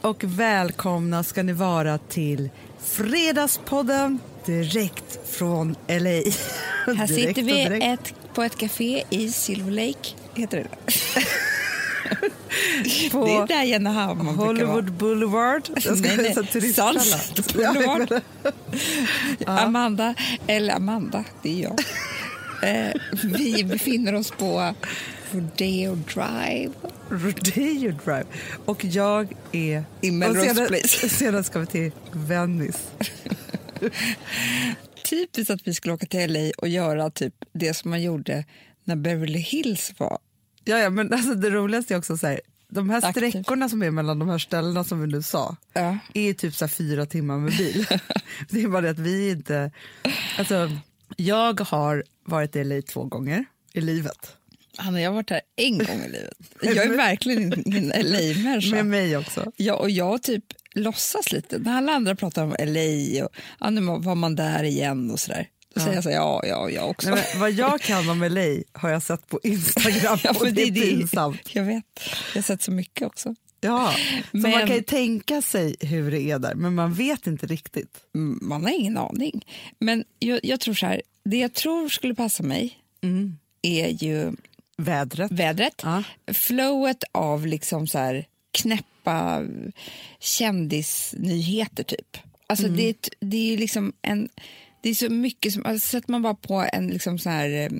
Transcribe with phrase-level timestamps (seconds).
[0.00, 2.50] och välkomna ska ni vara till
[2.82, 5.94] Fredagspodden direkt från LA.
[6.96, 10.08] Här sitter vi ett, på ett café i Silver Lake.
[10.34, 10.68] Heter det
[13.10, 14.92] på Det är där Jenny Hammar Hollywood.
[14.92, 15.62] Boulevard.
[15.74, 16.34] Jag ska Nej, nej.
[17.54, 18.20] Boulevard.
[19.46, 20.14] Amanda,
[20.46, 21.80] eller Amanda, det är jag.
[22.86, 22.92] eh,
[23.24, 24.74] vi befinner oss på
[25.32, 26.70] Rodeo Drive.
[27.08, 28.24] Rodeo Drive.
[28.64, 29.84] Och jag är...
[30.00, 31.08] I Melrose sedan, Place.
[31.08, 32.78] Sedan ska vi till Venice.
[35.10, 38.44] Typiskt att vi skulle åka till LA och göra typ det som man gjorde
[38.84, 40.18] när Beverly Hills var.
[40.64, 43.30] Ja, ja, men alltså det roligaste är också så här, de här Aktivt.
[43.30, 45.98] sträckorna som är mellan de här ställena som vi nu sa Ja.
[46.14, 47.86] är typ så fyra timmar med bil.
[48.50, 49.70] det är bara det att vi inte...
[50.38, 50.70] Alltså,
[51.16, 54.37] jag har varit i LA två gånger i livet.
[54.78, 56.34] Hanna, jag har varit här en gång i livet.
[56.62, 58.70] Jag är verkligen ingen LA-människa.
[58.74, 59.52] Med mig också.
[59.56, 60.44] Ja, och jag typ
[60.74, 61.58] låtsas lite.
[61.58, 63.30] När alla andra pratar om LA och
[63.60, 65.48] ja, nu var man där igen och sådär.
[65.74, 67.10] Då säger jag så här, ja, ja, jag också.
[67.10, 70.72] Nej, vad jag kan om LA har jag sett på Instagram Ja, och det är
[70.72, 71.54] pinsamt.
[71.54, 71.84] Jag vet,
[72.34, 73.34] jag har sett så mycket också.
[73.60, 73.94] Ja,
[74.30, 77.46] så Men- man kan ju tänka sig hur det är där, men man vet inte
[77.46, 77.96] riktigt.
[78.14, 79.44] Mm, Man har ingen aning.
[79.78, 82.78] Men jag, jag tror så här, det jag tror skulle passa mig
[83.62, 84.32] är ju
[84.78, 85.32] Vädret.
[85.32, 86.02] vädret, Ja.
[86.34, 89.42] flowet av liksom så här knäppa
[90.20, 92.16] kändisnyheter typ.
[92.46, 92.76] Alltså Mm.
[92.76, 94.28] det, det är ju liksom en,
[94.82, 97.70] det är så mycket som, alltså sätter man bara på en liksom så här eh,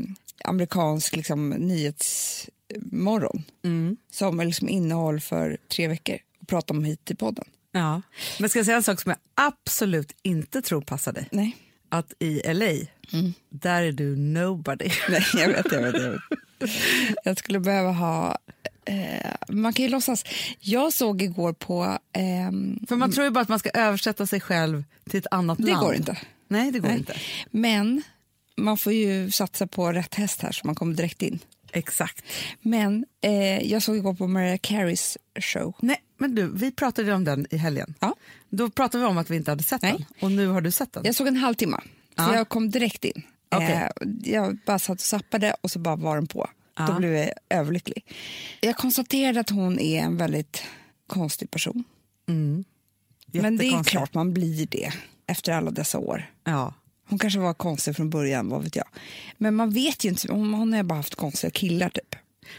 [0.45, 3.97] amerikansk liksom nyhetsmorgon Mm.
[4.11, 7.45] som är liksom innehåll för tre veckor och pratar om hit till podden.
[7.73, 8.03] Ja.
[8.39, 9.19] Men ska jag säga en sak som jag
[9.51, 11.29] absolut inte tror passar dig?
[11.33, 11.57] Nej.
[11.89, 12.73] Att i LA,
[13.51, 14.89] där är du nobody.
[15.09, 16.03] Nej, jag vet, jag vet.
[16.03, 16.21] Jag, vet.
[17.25, 18.39] jag skulle behöva ha...
[18.85, 20.25] Eh, man kan ju låtsas.
[20.61, 21.99] Jag såg igår på...
[22.13, 25.59] ehm, För man tror ju bara att man ska översätta sig själv till ett annat
[25.59, 25.81] det land.
[25.81, 26.19] går inte.
[26.49, 26.99] Nej, det går Nej.
[26.99, 27.15] inte.
[27.51, 28.03] Men
[28.57, 31.39] man får ju satsa på rätt häst här så man kommer direkt in.
[31.73, 32.25] Exakt.
[32.61, 35.75] Men eh, jag såg igår på Mariah Careys show.
[35.81, 37.95] Nej, men du, vi pratade om den i helgen.
[38.01, 38.15] Ja.
[38.51, 39.93] Då pratade vi om att vi inte hade sett Nej.
[39.93, 40.05] den.
[40.21, 41.03] Och nu har du sett den.
[41.05, 42.35] Jag såg en halvtimme, så Ja.
[42.37, 43.23] jag kom direkt in.
[43.51, 43.71] Okej.
[44.01, 46.51] Eh, jag bara satt och zappade och så bara var den på.
[46.77, 46.87] Ja.
[46.87, 48.05] Då blev jag överlycklig.
[48.61, 50.63] Jag konstaterade att hon är en väldigt
[51.07, 51.85] konstig person.
[53.33, 54.93] Men det är klart man blir det
[55.27, 56.31] efter alla dessa år.
[56.45, 56.75] Ja.
[57.09, 58.87] Hon kanske var konstig från början, vad vet jag.
[59.39, 62.15] Men man vet ju inte, hon, hon har bara haft konstiga killar typ.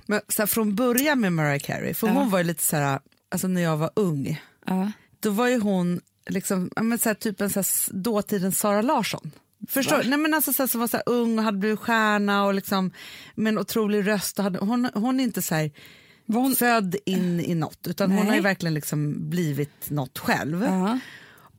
[0.05, 2.13] Men så här, från början med Mariah Carey, för Ja.
[2.13, 2.99] hon var ju lite så här,
[3.29, 4.91] alltså när jag var ung, Ja.
[5.19, 9.31] då var ju hon liksom, men så här, typ en så här, dåtidens Sara Larsson.
[9.69, 10.03] Förstår Va?
[10.03, 10.09] du?
[10.09, 12.53] Nej, men alltså, så här, som var så här, ung och hade blivit stjärna och
[12.53, 12.91] liksom,
[13.35, 14.37] med en otrolig röst.
[14.39, 15.71] Och hade, hon, hon är inte så här,
[16.25, 18.27] Var hon- född in i något, utan hon Nej.
[18.27, 20.63] har ju verkligen liksom blivit något själv.
[20.63, 20.99] Ja.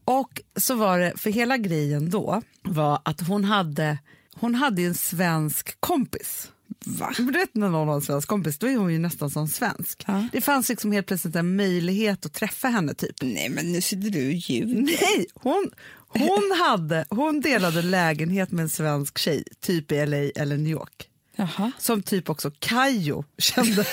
[0.05, 3.97] Och så var det, för hela grejen då var att hon hade,
[4.35, 6.51] hon hade en svensk kompis.
[6.85, 7.13] Va?
[7.19, 10.03] Vet när någon har en svensk kompis, då är hon ju nästan som svensk.
[10.07, 10.27] Ja.
[10.31, 13.15] Det fanns liksom helt plötsligt en möjlighet att träffa henne typ.
[13.21, 14.81] Nej, men nu sitter du och ljuger.
[14.81, 15.71] Nej, hon,
[16.07, 21.07] hon, hade, hon delade lägenhet med en svensk tjej, typ i LA eller New York.
[21.35, 21.71] Jaha.
[21.79, 23.75] Som typ också Kajo kände.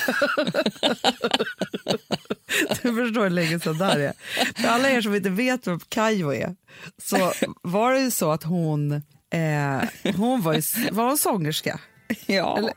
[2.82, 4.12] du förstår hur länge sedan det här är.
[4.54, 6.56] För alla er som inte vet vem Kajo är
[7.02, 8.92] så var det ju så att hon,
[9.30, 11.80] eh, hon var, ju, var hon sångerska.
[12.26, 12.58] Ja.
[12.58, 12.72] Eller-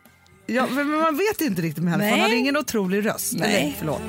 [0.45, 3.33] Ja, men man vet inte riktigt med henne, för hon hade ingen otrolig röst.
[3.37, 3.55] Nej.
[3.63, 4.01] Eller, förlåt.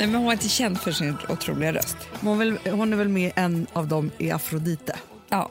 [0.00, 1.96] Nej, men hon var inte känd för sin otroliga röst.
[2.20, 4.98] Hon, väl, hon är väl med en av dem i Afrodite.
[5.28, 5.50] Ja.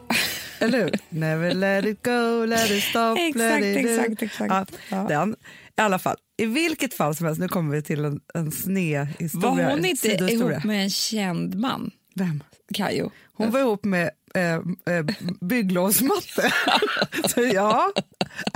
[0.59, 0.91] Eller hur?
[1.09, 3.89] Never let it go, let it stop, Exakt, let it do.
[3.89, 4.74] exakt, exakt.
[4.89, 4.97] Ja.
[5.03, 5.35] Den.
[5.77, 9.07] I alla fall, i vilket fall som helst, nu kommer vi till en, en sned
[9.19, 9.65] historia.
[9.65, 12.44] Var hon inte ihop med en känd man, Vem?
[12.74, 13.12] Kajo?
[13.33, 14.53] Hon var ihop med eh,
[14.95, 15.06] eh,
[15.41, 16.53] bygglovsmatte.
[17.27, 17.91] Så ja,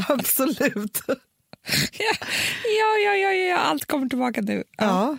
[0.07, 1.01] absolut.
[1.99, 2.27] Ja,
[2.79, 4.63] ja, ja, ja, ja, allt kommer tillbaka nu.
[4.77, 5.17] Ja.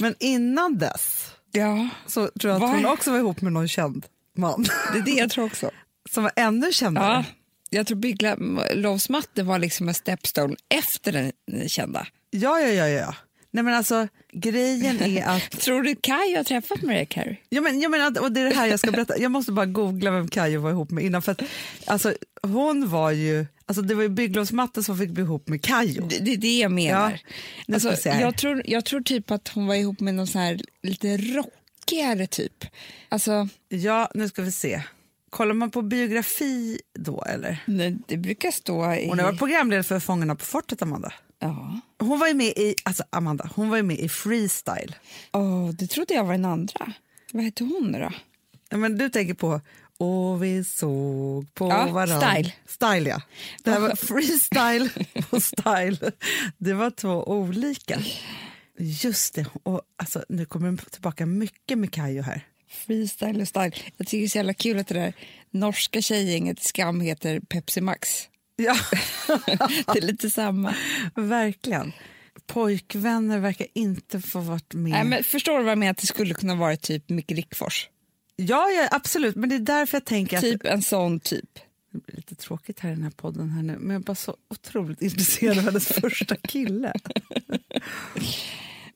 [0.00, 1.88] Men innan dess ja.
[2.06, 4.06] så tror jag att Var- hon också var ihop med någon känd
[4.36, 4.62] man
[4.92, 5.70] det är det jag tror också.
[6.10, 7.06] som var ännu kändare.
[7.06, 7.24] Ja,
[7.70, 12.06] jag tror bygglovsmatte var liksom en stepstone efter den kända.
[12.30, 13.14] Ja, ja, ja, ja.
[13.54, 17.36] Nej men alltså grejen är att Tror du Kaj har träffat Mariah Carey?
[17.48, 19.18] Ja, men, jag menar, och det är det här jag ska berätta.
[19.18, 21.22] Jag måste bara googla vem Kajo var ihop med innan.
[21.22, 21.42] För att,
[21.86, 26.06] alltså, hon var ju, alltså, det var ju bygglovsmatten som fick bli ihop med Kajo.
[26.06, 27.20] Det, det är det jag menar.
[27.66, 28.20] Ja, alltså, här.
[28.20, 32.26] jag, tror, jag tror typ att hon var ihop med någon sån här lite rockigare
[32.26, 32.64] typ.
[33.08, 34.82] Alltså, Ja, nu ska vi se.
[35.30, 37.64] Kollar man på biografi då eller?
[37.66, 39.08] det, det brukar stå i...
[39.08, 41.12] Hon har varit programledare för Fångarna på fortet, Amanda.
[41.42, 41.80] Ja.
[41.98, 44.94] Hon var ju med i, alltså Amanda, hon var ju med i Freestyle.
[45.32, 46.92] Åh, det trodde jag var den andra.
[47.32, 48.12] Vad heter hon då?
[48.70, 49.60] Ja, men du tänker på
[49.98, 52.20] Och vi såg på Ja, varann.
[52.20, 52.52] Style.
[52.66, 53.22] Style, ja.
[53.64, 54.90] Det här var freestyle
[55.30, 56.12] och style.
[56.58, 58.02] Det var två olika.
[58.78, 59.46] Just det.
[59.62, 62.46] Och alltså, nu kommer det tillbaka mycket med Kajo här.
[62.86, 63.72] Freestyle och style.
[63.96, 65.12] Jag tycker det är så jävla kul att det där
[65.50, 68.28] norska tjejgänget Skam heter Pepsi Max.
[68.56, 68.76] Ja,
[69.92, 70.74] Det är lite samma.
[71.14, 71.92] verkligen.
[72.46, 74.90] Pojkvänner verkar inte få varit med.
[74.92, 75.90] Nej, men förstår du vad jag menar?
[75.90, 77.88] Att det skulle kunna vara typ Micke Rickfors.
[78.36, 79.36] Ja, ja, absolut.
[79.36, 81.50] Men det är därför jag tänker att Typ en sån typ.
[81.92, 84.14] det blir lite tråkigt här i den här podden här nu, men jag är bara
[84.14, 86.92] så otroligt intresserad av hennes första kille.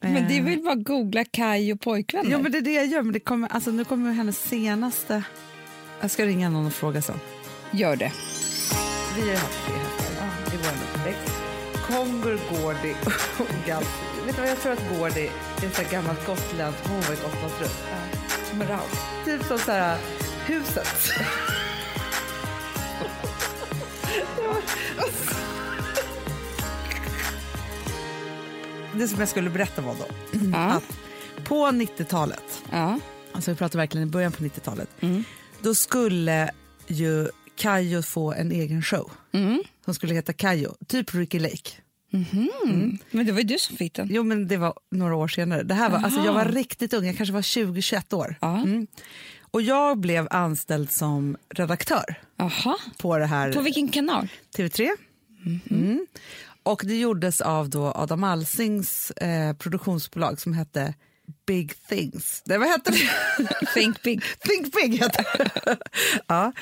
[0.01, 2.31] Men det är väl bara att googla Kaj och pojkvänner?
[2.31, 3.03] Ja, men det är det jag gör.
[3.03, 5.23] Men det kommer, alltså, nu kommer hennes senaste...
[6.01, 7.21] Jag ska ringa någon och fråga sen.
[7.73, 8.13] Gör det.
[9.17, 11.37] Vi har haft tre hästar i vår uppväxt.
[11.89, 12.95] Kongur, Gårdi
[13.39, 13.89] och Galsi.
[14.27, 15.31] Vet du vad jag tror att Gårdi
[15.63, 17.77] är så här gammalt gotländskt, hon var i Gotlandsrutt.
[18.51, 18.81] Som en Raul.
[19.25, 19.99] Typ som så här,
[20.47, 20.87] huset.
[28.95, 30.07] Det som jag skulle berätta var då
[30.53, 30.59] Ja.
[30.59, 30.85] att
[31.45, 32.99] på 90-talet, Ja.
[33.33, 34.89] alltså vi pratar verkligen i början på 90-talet,
[35.61, 36.51] då skulle
[36.87, 39.11] ju Kajo få en egen show
[39.85, 41.71] som skulle heta Kajo, typ Ricky Lake.
[43.11, 44.09] Men det var ju du som fick den.
[44.11, 45.63] Jo, men det var några år senare.
[45.63, 48.37] Det här var, alltså, jag var riktigt ung, jag kanske var 20-21 år.
[48.43, 48.87] Mm.
[49.51, 52.77] Och jag blev anställd som redaktör Aha.
[52.99, 54.29] på det här På vilken kanal?
[54.57, 54.89] TV3.
[55.71, 56.07] Mm.
[56.63, 60.95] Och det gjordes av då Adam Alsings eh, produktionsbolag som hette
[61.47, 62.43] Big Things.
[62.47, 63.67] Nej, vad hette det?
[63.75, 64.23] Think Big.
[64.39, 65.25] Think Big hette
[66.27, 66.53] ja.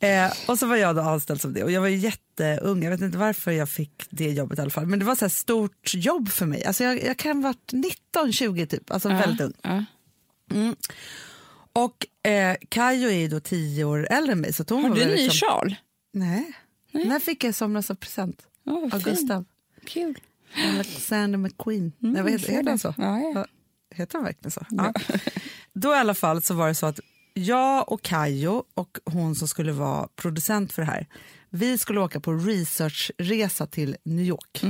[0.00, 1.64] eh, och så var jag då anställd som det.
[1.64, 4.86] Och jag var jätteung, jag vet inte varför jag fick det jobbet i alla fall.
[4.86, 6.64] Men det var så här stort jobb för mig.
[6.64, 7.72] Alltså jag, jag kan ha varit
[8.14, 9.54] 19-20 typ, alltså väldigt ung.
[9.62, 9.84] Ja.
[11.72, 14.52] Och eh, Kajo är då 10 år äldre än mig.
[14.52, 15.74] Så hon Har du en ny liksom, sjal?
[16.12, 16.52] Nej.
[16.92, 18.42] Den här fick jag i somras av present.
[18.64, 19.14] Ja, vad av fin.
[19.14, 19.44] Gustav.
[19.84, 20.18] Kul.
[20.74, 21.92] Alexander McQueen.
[21.98, 22.94] Nej, vad heter, heter han så?
[22.98, 23.46] Ja, ja.
[23.94, 24.66] Heter han verkligen så?
[24.70, 24.92] Ja.
[25.72, 27.00] Då i alla fall så var det så att
[27.34, 31.06] jag och Kajo och hon som skulle vara producent för det här,
[31.50, 34.64] vi skulle åka på researchresa till New York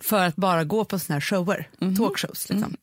[0.00, 2.48] för att bara gå på såna här shower, talkshows.
[2.48, 2.76] Liksom.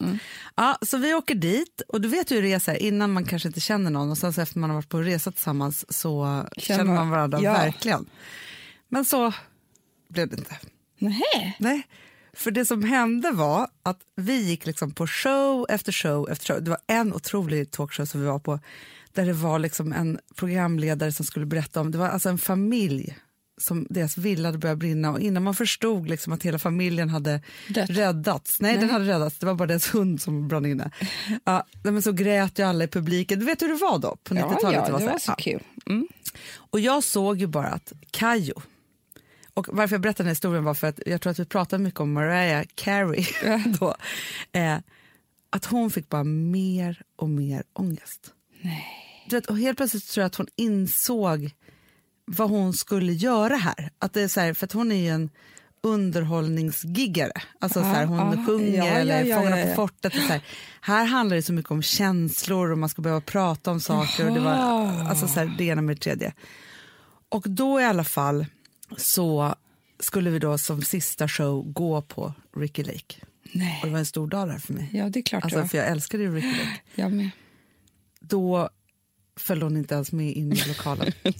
[0.55, 3.47] Ja, så vi åker dit och du vet ju hur resa är innan man kanske
[3.47, 6.83] inte känner någon och sen så efter man har varit på resa tillsammans så känner
[6.83, 7.53] man man- varandra ja.
[7.53, 8.05] verkligen.
[8.89, 9.33] Men så
[10.09, 10.57] blev det inte.
[10.99, 11.55] Nej.
[11.59, 11.87] Nej,
[12.39, 16.63] för det som hände var att vi gick liksom på show efter show efter show.
[16.63, 18.59] Det var en otrolig talkshow som vi var på
[19.13, 23.17] där det var liksom en programledare som skulle berätta om, det var alltså en familj
[23.57, 27.41] som deras villa hade börjat brinna och innan man förstod liksom att hela familjen hade
[27.67, 27.89] Dött.
[27.89, 30.91] räddats, nej, den hade räddats, det var bara deras hund som brann inne.
[31.43, 34.17] Ja, nej, men så grät ju alla i publiken, du vet hur det var då
[34.23, 34.59] på 90-talet?
[34.63, 35.35] Ja, ja, det var, så här, så ja.
[35.35, 35.63] kul.
[35.85, 36.07] Mm.
[36.55, 38.61] Och jag såg ju bara att Kajo,
[39.59, 41.83] och varför jag berättar den här historien var för att jag tror att vi pratade
[41.83, 43.25] mycket om Mariah Carey
[43.79, 43.95] då,
[44.51, 44.77] eh,
[45.49, 48.33] att hon fick bara mer och mer ångest.
[49.29, 51.51] Du vet, och helt plötsligt tror jag att hon insåg
[52.25, 53.89] vad hon skulle göra här.
[53.99, 55.29] Att det är så här för att hon är ju en
[55.83, 57.31] underhållningsgiggare.
[57.59, 59.75] Alltså så här, hon ja, sjunger ja, eller ja, Fångarna ja, på ja.
[59.75, 60.15] fortet.
[60.15, 60.41] Och så här.
[60.81, 64.27] Här handlar det så mycket om känslor och man ska behöva prata om saker.
[64.27, 64.53] Och det, var,
[65.09, 66.33] alltså så här, det ena med det tredje.
[67.29, 68.45] Och då i alla fall
[68.97, 69.55] så
[69.99, 73.15] skulle vi då som sista show gå på Ricky Lake.
[73.43, 73.81] Och det Nej.
[73.91, 74.89] var en stor dag där för mig.
[74.93, 76.81] Ja, det är klart Alltså, för jag älskade ju Ricky Lake.
[76.95, 77.29] Jag med.
[78.19, 78.69] Då
[79.35, 81.11] följde hon inte ens med in i lokalen.
[81.23, 81.33] Nej.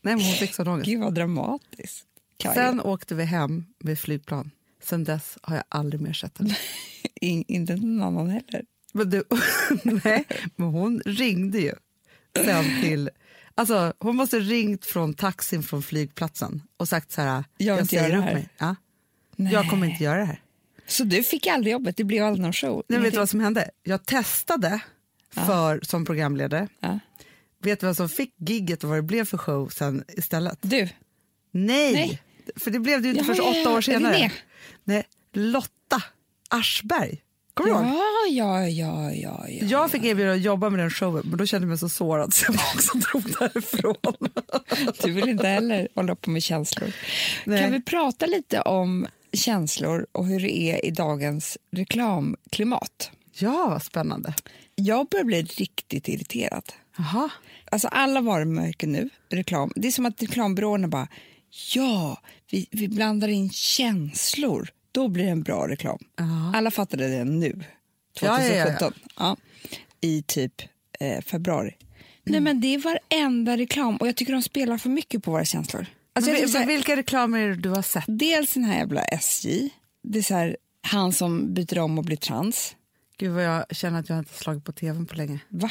[0.00, 0.86] men hon fick sån ångest.
[0.86, 2.06] Gud, vad dramatiskt.
[2.36, 2.54] Kaj.
[2.54, 4.50] Sen åkte vi hem med flygplan.
[4.82, 6.56] Sen dess har jag aldrig mer sett henne.
[7.20, 8.64] In, inte någon annan heller.
[8.92, 9.24] Men, du,
[10.04, 10.24] nej,
[10.56, 11.74] men hon ringde ju
[12.44, 13.10] sen till...
[13.54, 18.04] Alltså, hon måste ringt från taxin från flygplatsen och sagt så här, Jag inte säger
[18.04, 18.48] upp det här." mig.
[18.58, 18.76] Ja,
[19.36, 20.42] jag kommer inte göra det här.
[20.86, 21.96] Så du fick aldrig jobbet?
[21.96, 22.82] Det blev aldrig någon show?
[22.88, 23.70] Nej, vet du vad som hände?
[23.82, 24.80] Jag testade
[25.30, 26.68] för, som programledare.
[26.80, 26.98] Ja.
[27.62, 30.58] Vet du vad som fick gigget och vad det blev för show sen istället?
[30.60, 30.88] Du?
[31.50, 32.22] Nej, Nej.
[32.56, 34.32] för det blev det ju inte förrän ja, åtta ja, år senare.
[34.84, 36.02] Nej, Lotta
[36.48, 37.22] Aschberg.
[37.54, 37.86] Kommer du ihåg?
[37.86, 39.66] Ja, ja, ja, ja, ja.
[39.66, 42.34] Jag fick erbjudande att jobba med den showen, men då kände jag mig så sårad
[42.34, 44.28] så jag också drog därifrån.
[45.02, 46.92] Du vill inte heller hålla på med känslor.
[47.44, 47.62] Nej.
[47.62, 53.10] Kan vi prata lite om känslor och hur det är i dagens reklamklimat?
[53.32, 54.34] Ja, vad spännande.
[54.74, 56.72] Jag börjar bli riktigt irriterad.
[56.96, 57.28] Jaha.
[57.70, 61.08] Alltså alla varumärken nu, reklam, det är som att reklambyråerna bara
[61.74, 65.98] ja, vi, vi blandar in känslor, då blir det en bra reklam.
[66.16, 66.52] Ja.
[66.54, 67.64] Alla fattade det nu,
[68.20, 69.36] Ja, 2017, ja, ja,
[70.00, 70.62] i typ
[71.00, 71.74] eh, februari.
[72.24, 75.44] Nej men det är varenda reklam och jag tycker de spelar för mycket på våra
[75.44, 75.86] känslor.
[76.12, 78.04] Alltså, Men här, vilka reklamer du har sett?
[78.06, 79.70] dels den här jävla SJ,
[80.02, 82.76] det är så här, han som byter om och blir trans.
[83.16, 85.38] Gud vad jag känner att jag inte slagit på tvn på länge.
[85.48, 85.70] Va?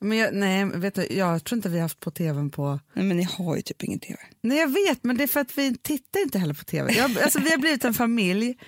[0.00, 2.80] Men jag, nej, vet du, jag tror inte vi har haft på tvn på...
[2.92, 4.18] Nej men ni har ju typ ingen tv.
[4.40, 6.92] Nej jag vet, men det är för att vi tittar inte heller på tv.
[6.92, 8.58] Jag, alltså, vi har blivit en familj.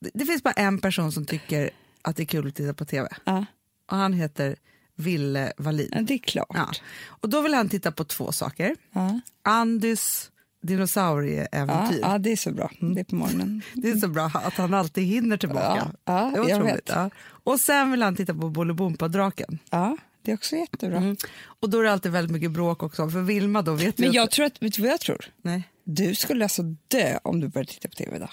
[0.00, 1.70] Det, det finns bara en person som tycker
[2.02, 3.08] att det är kul att titta på tv.
[3.24, 3.44] Ja,
[3.90, 4.56] Och han heter
[4.96, 5.88] Ville Wallin.
[5.92, 6.46] ja, det är klart.
[6.54, 6.70] Ja.
[7.06, 8.76] Och då vill han titta på två saker.
[8.92, 9.20] Ja.
[9.42, 10.28] Andys
[10.64, 11.98] Ja, dinosaurieäventyr.
[12.02, 12.70] ja, det är så bra.
[12.80, 13.62] Det är på morgonen.
[13.74, 15.92] Det är så bra att han alltid hinner tillbaka.
[16.04, 16.88] Ja, ja, det jag vet.
[16.88, 17.10] Ja.
[17.20, 19.58] Och sen vill han titta på Bolibompa-draken.
[19.70, 20.96] Ja, det är också jättebra.
[20.96, 21.16] Mm.
[21.60, 23.10] Och då är det alltid väldigt mycket bråk också.
[23.10, 25.24] För Vilma då vet Men jag tror att, vet du vad jag tror?
[25.42, 25.62] Nej.
[25.84, 28.30] Du skulle alltså dö om du började titta på tv idag.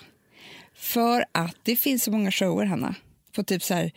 [0.75, 2.95] För att det finns så många shower, Hanna.
[3.35, 3.91] På typ så här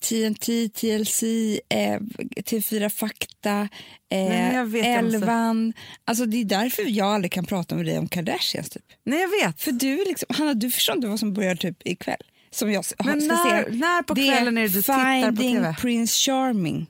[0.00, 1.22] TNT, TLC,
[1.68, 2.00] eh,
[2.44, 3.68] TV4 Fakta,
[4.10, 5.72] eh, Nej, Elvan.
[6.04, 8.70] Alltså det är därför jag aldrig kan prata med dig om Kardashians.
[8.70, 8.84] Typ.
[9.04, 9.62] Nej jag vet.
[9.62, 12.22] För du liksom, Hanna, du förstår inte vad som börjar typ ikväll.
[12.50, 15.76] Som jag Men när- när på kvällen är det du tittar på Finding TV?
[15.80, 16.86] Prince Charming.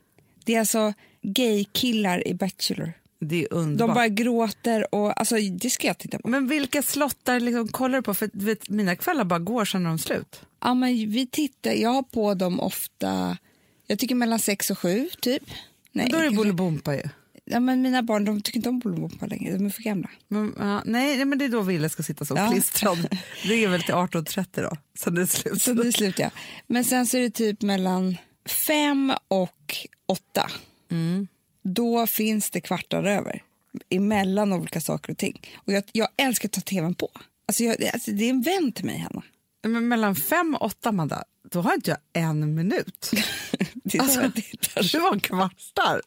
[0.48, 2.92] Det är alltså gay-killar i Bachelor.
[3.20, 3.94] Det är De underbart.
[3.94, 6.28] bara gråter och alltså det ska jag titta på.
[6.28, 8.14] Men vilka slottar liksom kollar du på?
[8.14, 10.40] För vet, mina kvällar bara går sen är de slut.
[10.60, 13.36] Ja, men vi tittar, jag har på dem ofta,
[13.86, 15.42] jag tycker mellan sex och sju typ.
[15.92, 17.02] Nej, Då är det Bolibompa ju.
[17.44, 20.10] ja, men mina barn de tycker inte om Bolibompa längre, de är för gamla.
[20.28, 22.50] Men, ja, nej, men det är då Ville ska sitta så Ja.
[22.50, 22.98] klistrad.
[23.48, 25.62] Det är väl till 18.30 då, sen är det slut.
[25.62, 26.30] Så det är slut ja.
[26.66, 28.16] Men sen så är det typ mellan
[28.50, 29.76] fem och
[30.06, 30.50] åtta.
[30.90, 31.28] Mm.
[31.62, 33.42] Då finns det kvartar över
[33.90, 35.40] emellan olika saker och ting.
[35.56, 37.10] Och jag, jag älskar att ta tvn på.
[37.46, 39.22] Alltså, jag, alltså det är en vän till mig, Hanna.
[39.62, 43.10] Men mellan fem och åtta, Amanda, då har inte jag en minut.
[43.74, 44.92] Det Alltså, tittar.
[44.92, 46.02] Du har kvartar.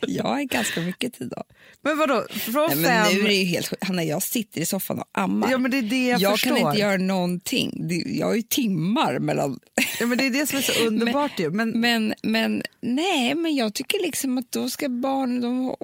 [0.00, 1.42] Jag har ganska mycket tid då.
[1.82, 3.14] Men vadå, från Nej, men fem...
[3.14, 3.84] nu är det ju helt.
[3.84, 5.50] Hanna, jag sitter i soffan och ammar.
[5.50, 6.56] Ja, men det är det jag, jag förstår.
[6.56, 7.88] kan inte göra någonting.
[8.06, 9.60] Jag har ju timmar mellan...
[10.00, 11.50] ja, men det är det som är så underbart ju.
[11.50, 15.40] Men, Men, men nej, men jag tycker liksom att då ska barn...
[15.40, 15.76] De,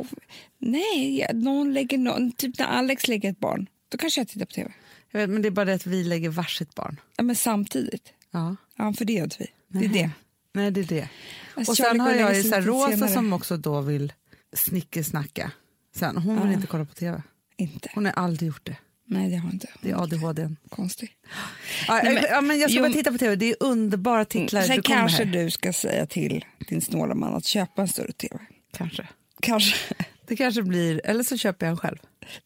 [0.59, 4.53] nej, någon lägger någon, typ när Alex lägger ett barn, då kanske jag tittar på
[4.53, 4.73] tv.
[5.11, 7.01] jag vet, men det är bara det att vi lägger varsitt barn.
[7.17, 8.13] Ja, men samtidigt.
[8.31, 8.57] Ja.
[8.77, 9.47] Ja, för det gör inte vi.
[9.69, 10.11] Det är det.
[10.55, 11.09] Nej, det är det.
[11.55, 13.11] Alltså, och sen har jag ju så Rosa senare.
[13.13, 14.13] som också då vill
[14.57, 15.51] snickesnacka.
[15.97, 16.53] Sen, hon vill Ja.
[16.53, 17.23] inte kolla på tv.
[17.57, 17.91] Inte.
[17.95, 18.77] Hon har aldrig gjort det.
[19.07, 19.69] Nej, det har inte.
[19.81, 20.49] Det är ADHD.
[20.69, 21.11] Konstigt.
[21.89, 23.37] Ja, Nej, men- ja, men jag ska jo, bara titta på tv.
[23.37, 24.63] Det är underbara titlar.
[24.63, 25.33] Sen du kanske här.
[25.33, 28.39] du ska säga till din snåla man att köpa en större tv.
[28.73, 29.09] Kanske.
[29.41, 29.77] Kanske.
[30.27, 31.97] Det kanske blir, eller så köper jag en själv.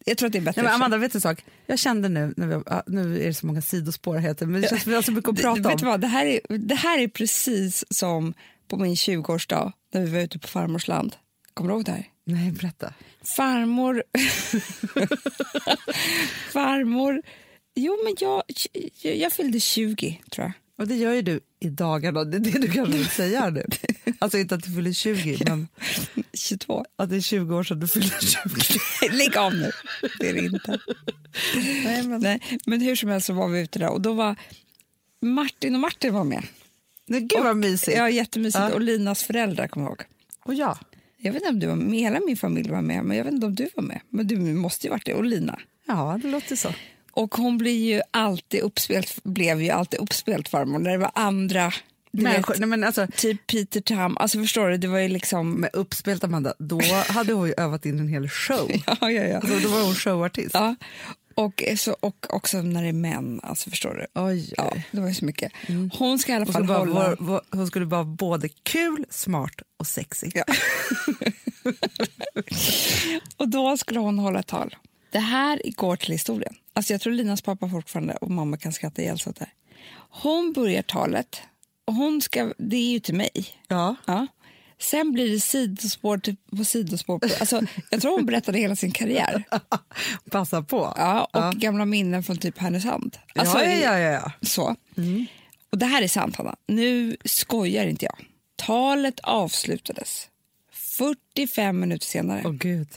[0.04, 0.62] Jag tror att det är bättre.
[0.62, 1.44] Nej, Amanda, vet du en sak?
[1.66, 4.82] Jag kände nu, när vi, nu är det så många sidospår här, men det känns
[4.82, 5.90] som vi har så mycket att prata Det- vet du om.
[5.90, 8.34] vad, det, här är, det här är precis som
[8.68, 11.16] på min 20-årsdag när vi var ute på farmors land.
[11.54, 12.06] Kommer du ihåg det här?
[12.24, 12.94] Nej, berätta.
[13.36, 14.02] Farmor...
[16.52, 17.22] farmor...
[17.74, 18.42] Jo, men jag,
[19.02, 20.52] jag, jag fyllde 20, tror jag.
[20.78, 23.64] Och det gör ju du i dagarna, det är det du kanske vill säga nu.
[24.18, 25.68] Alltså inte att du fyller 20, men
[26.34, 26.84] 22.
[26.96, 29.08] att det är 20 år sedan du fyllde 20.
[29.16, 29.70] Lägg av nu.
[30.18, 30.78] Det är det inte.
[31.84, 32.20] Nej, men...
[32.20, 34.36] Nej, men hur som helst så var vi ute där och då var
[35.20, 36.42] Martin och Martin var med.
[37.06, 37.96] Nej, gud vad mysigt.
[37.96, 38.64] Ja, jättemysigt.
[38.68, 38.74] Ja.
[38.74, 40.02] Och Linas föräldrar kommer jag ihåg.
[40.44, 40.78] Och ja.
[41.18, 43.32] Jag vet inte om du var med, hela min familj var med, men jag vet
[43.34, 44.00] inte om du var med.
[44.08, 45.58] Men du måste ju varit det, och Lina.
[45.86, 46.68] ja, det låter så.
[47.16, 51.72] Och hon blir ju alltid uppspelt, blev ju alltid uppspelt farmor när det var andra,
[52.10, 55.52] Människor, vet, nej, men alltså, typ Peter Tam, alltså förstår du, det var ju liksom,
[55.52, 58.70] med uppspelt Amanda, då hade hon ju övat in en hel show.
[58.86, 59.36] ja ja ja.
[59.36, 60.54] Alltså, då var hon showartist.
[60.54, 60.74] ja.
[61.34, 64.06] Och, så, och också när det är män, alltså förstår du.
[64.22, 64.86] Oj, Ja, oj.
[64.92, 65.52] det var ju så mycket.
[65.92, 66.94] Hon ska i alla Hon fall bara, hålla...
[66.94, 70.30] vara- vara- hon skulle vara både kul, smart och sexy.
[70.34, 70.44] Ja.
[73.36, 74.76] och då skulle hon hålla ett tal.
[75.10, 76.54] Det här går till historien.
[76.76, 79.48] Alltså jag tror Linas pappa fortfarande och mamma kan skratta ihjäl sig åt det.
[80.10, 81.42] Hon börjar talet
[81.84, 83.30] och hon ska, det är ju till mig.
[83.68, 83.96] Ja.
[84.04, 84.26] Ja.
[84.78, 87.18] Sen blir det sidospår typ på sidospår.
[87.18, 89.44] På, alltså, jag tror hon berättade hela sin karriär.
[90.30, 90.94] Passa på.
[90.96, 93.18] Ja, och gamla minnen från typ Härnösand.
[93.34, 94.32] Alltså, ja, ja, ja, ja.
[94.42, 94.76] Så.
[95.70, 96.56] Och det här är sant, Hanna.
[96.66, 98.16] Nu skojar inte jag.
[98.56, 100.28] Talet avslutades
[100.72, 102.42] 45 minuter senare.
[102.44, 102.88] Åh gud.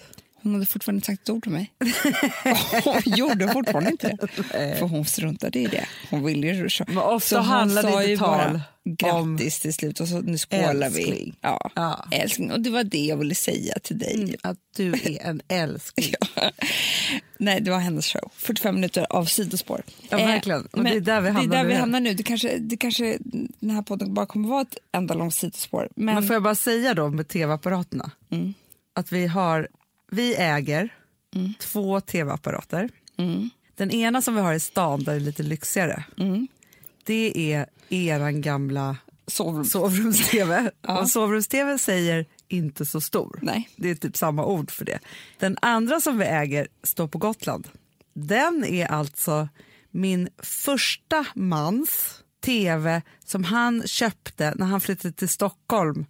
[0.43, 1.74] Hon hade fortfarande inte sagt ett ord till mig.
[2.84, 4.17] hon gjorde fortfarande inte
[4.51, 4.75] det.
[4.79, 5.86] För hon struntade i det.
[6.10, 10.00] Hon ville ju Men ofta Så hon handlar sa ju tal bara grattis till slut
[10.00, 11.01] och så nu skålar vi.
[11.01, 11.36] älskling.
[11.41, 12.05] Ja, Ja.
[12.12, 12.51] älskling.
[12.51, 14.36] Och det var det jag ville säga till dig.
[14.43, 16.13] Att du är en älskling.
[17.38, 18.31] Nej, det var hennes show.
[18.36, 19.84] 45 minuter av sidospår.
[20.10, 20.62] Ja, verkligen.
[20.65, 21.69] Och men det är där vi hamnar där nu.
[21.69, 22.13] vi hamnar nu.
[22.13, 23.17] Det kanske, det kanske,
[23.60, 25.89] den här podden bara kommer vara ett enda långt sidospår.
[25.96, 28.12] Men, Men får jag bara säga då med tv-apparaterna
[28.96, 29.67] att vi har,
[30.11, 30.93] vi äger
[31.59, 32.89] två tv-apparater.
[33.75, 36.03] Den ena som vi har i stan där det är lite lyxigare,
[37.03, 38.97] det är eran gamla
[39.27, 39.65] Sovrum.
[39.65, 40.71] sovrums-tv.
[40.87, 43.39] Och sovrums-tv säger inte så stor.
[43.41, 43.69] Nej.
[43.75, 44.99] Det är typ samma ord för det.
[45.39, 47.67] Den andra som vi äger står på Gotland.
[48.13, 49.49] Den är alltså
[49.91, 56.05] min första mans tv som han köpte när han flyttade till Stockholm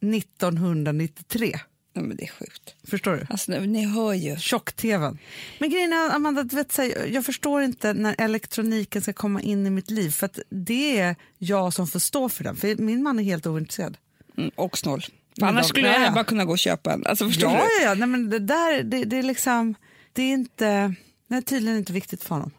[0.00, 1.60] 1993.
[1.92, 2.74] Nej, men det är sjukt.
[2.84, 3.26] Förstår du?
[3.30, 4.36] Alltså, ni- hör ju.
[4.36, 5.18] Tjock-tvn.
[5.58, 9.66] Men grejen är, Amanda, vet, så här, jag förstår inte när elektroniken ska komma in
[9.66, 10.10] i mitt liv.
[10.10, 12.56] För att det är jag som får stå för den.
[12.56, 13.96] För min man är helt ointresserad.
[14.38, 15.02] Mm, och snål.
[15.40, 16.10] Annars skulle ja, jag ja.
[16.12, 17.06] bara kunna gå och köpa en.
[17.06, 17.82] Alltså, förstår Ja, du?
[17.84, 17.94] ja, ja.
[17.94, 19.74] Nej, men det där det, det är liksom,
[20.12, 20.94] det är inte,
[21.28, 22.50] det är tydligen inte viktigt för honom.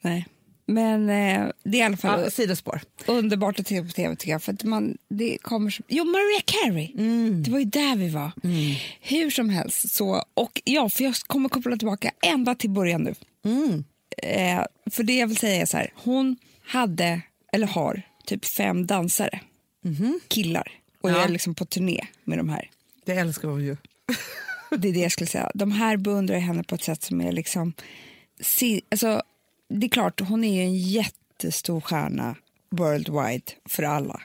[0.00, 0.26] Nej.
[0.66, 2.80] Men eh, det är i alla fall Ja, sidospår.
[3.06, 4.42] underbart att titta på tv tycker jag.
[4.42, 6.92] För att man, det kommer som, jo, Maria Carey,
[7.42, 8.30] det var ju där vi var.
[9.00, 9.94] Hur som helst.
[9.94, 13.14] Så, och ja, för jag kommer koppla tillbaka ända till början nu.
[14.22, 17.20] Eh, för det jag vill säga är så här, hon hade,
[17.52, 19.40] eller har, typ fem dansare,
[20.28, 20.72] killar.
[21.00, 21.24] Och jag Ja.
[21.24, 22.70] är liksom på turné med de här.
[23.04, 23.76] Det älskar hon ju.
[24.78, 25.50] Det är det jag skulle säga.
[25.54, 27.72] De här beundrar jag henne på ett sätt som är liksom...
[28.40, 29.22] Si, alltså,
[29.80, 32.36] det är klart, hon är ju en jättestor stjärna
[32.70, 34.22] worldwide för alla.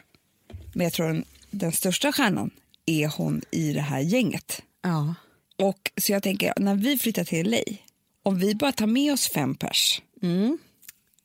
[0.73, 2.51] Men jag tror den, den största stjärnan
[2.85, 4.61] är hon i det här gänget.
[4.81, 5.15] Ja.
[5.57, 7.57] Och Så jag tänker, när vi flyttar till LA,
[8.23, 10.01] om vi bara tar med oss fem pers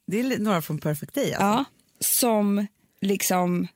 [0.06, 1.32] Det är några från Perfect Day.
[1.32, 1.42] Alltså.
[1.46, 1.64] ja,
[2.00, 2.66] som
[3.00, 3.66] liksom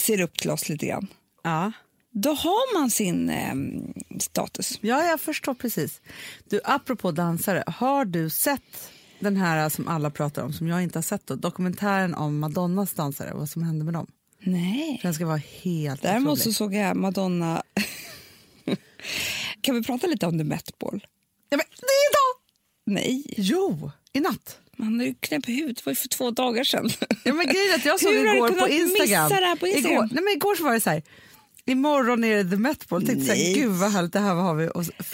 [0.00, 1.06] ser upp till oss lite grann,
[1.42, 1.72] Ja.
[2.10, 4.78] då har man sin ehm, status.
[4.80, 6.00] ja, jag förstår precis.
[6.48, 10.98] Du, apropå dansare, har du sett den här som alla pratar om, som jag inte
[10.98, 14.06] har sett, då, dokumentären om Madonnas dansare, vad som hände med dem?
[14.42, 15.00] Nej.
[15.02, 16.56] Den ska vara helt Däremot så otrolig.
[16.56, 17.62] såg jag Madonna...
[19.60, 21.06] kan vi prata lite om The Met Ball?
[21.48, 22.40] Ja, men, det är idag!
[22.86, 24.58] Nej, Jo, i natt.
[24.76, 25.76] man har ju knäpp i huvudet.
[25.76, 26.90] Det var ju för två dagar sedan.
[27.24, 29.24] Ja, men grejen att jag såg Hur igår på Instagram.
[29.24, 29.92] missa det här på Instagram?
[29.92, 31.02] Igår, nej, men igår så var det så här,
[31.66, 33.06] imorgon är det The Met Ball.
[33.06, 34.68] Tänkte så här, gud vad härligt, det här har vi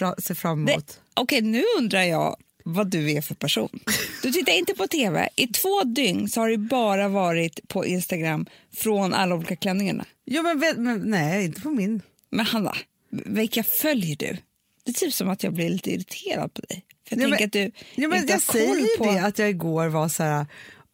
[0.04, 1.00] att se fram emot.
[1.14, 2.36] Okej, nu undrar jag
[2.68, 3.78] vad du är för person.
[4.22, 5.28] Du tittar inte på tv.
[5.36, 10.04] I två dygn så har det bara varit på Instagram från alla olika klänningarna.
[10.24, 12.02] Jo, men, men, nej, inte på min.
[12.30, 12.76] Men Hanna,
[13.10, 14.36] vilka följer du?
[14.84, 16.84] Det är typ som att jag blir lite irriterad på dig.
[17.08, 19.04] För jag Ja, men- att du Ja, men jag säger ju på...
[19.04, 20.46] det att jag igår var så här,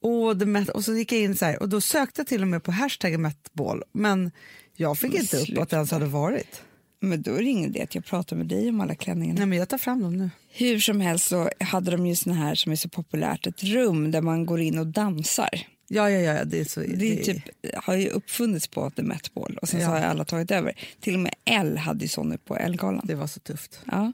[0.02, 2.48] åh, Met, och så gick jag in så här, och då sökte jag till och
[2.48, 4.30] med på hashtaggen Metball, men
[4.76, 6.62] jag fick Men inte upp att det ens hade varit.
[7.04, 9.38] Men då är det ingen idé att jag pratar med dig om alla klänningarna.
[9.38, 10.30] Nej, men jag tar fram dem nu.
[10.48, 14.10] Hur som helst så hade de ju såna här som är så populärt, ett rum
[14.10, 15.48] där man går in och dansar.
[15.88, 16.80] Ja, ja, ja, det är så.
[16.80, 17.42] Det är typ,
[17.74, 19.86] har ju uppfunnits på The Met Ball och sen Ja.
[19.86, 20.72] så har alla tagit över.
[21.00, 23.04] Till och med Elle hade ju sån på Elle-galan.
[23.04, 23.80] det var så tufft.
[23.90, 24.12] Ja.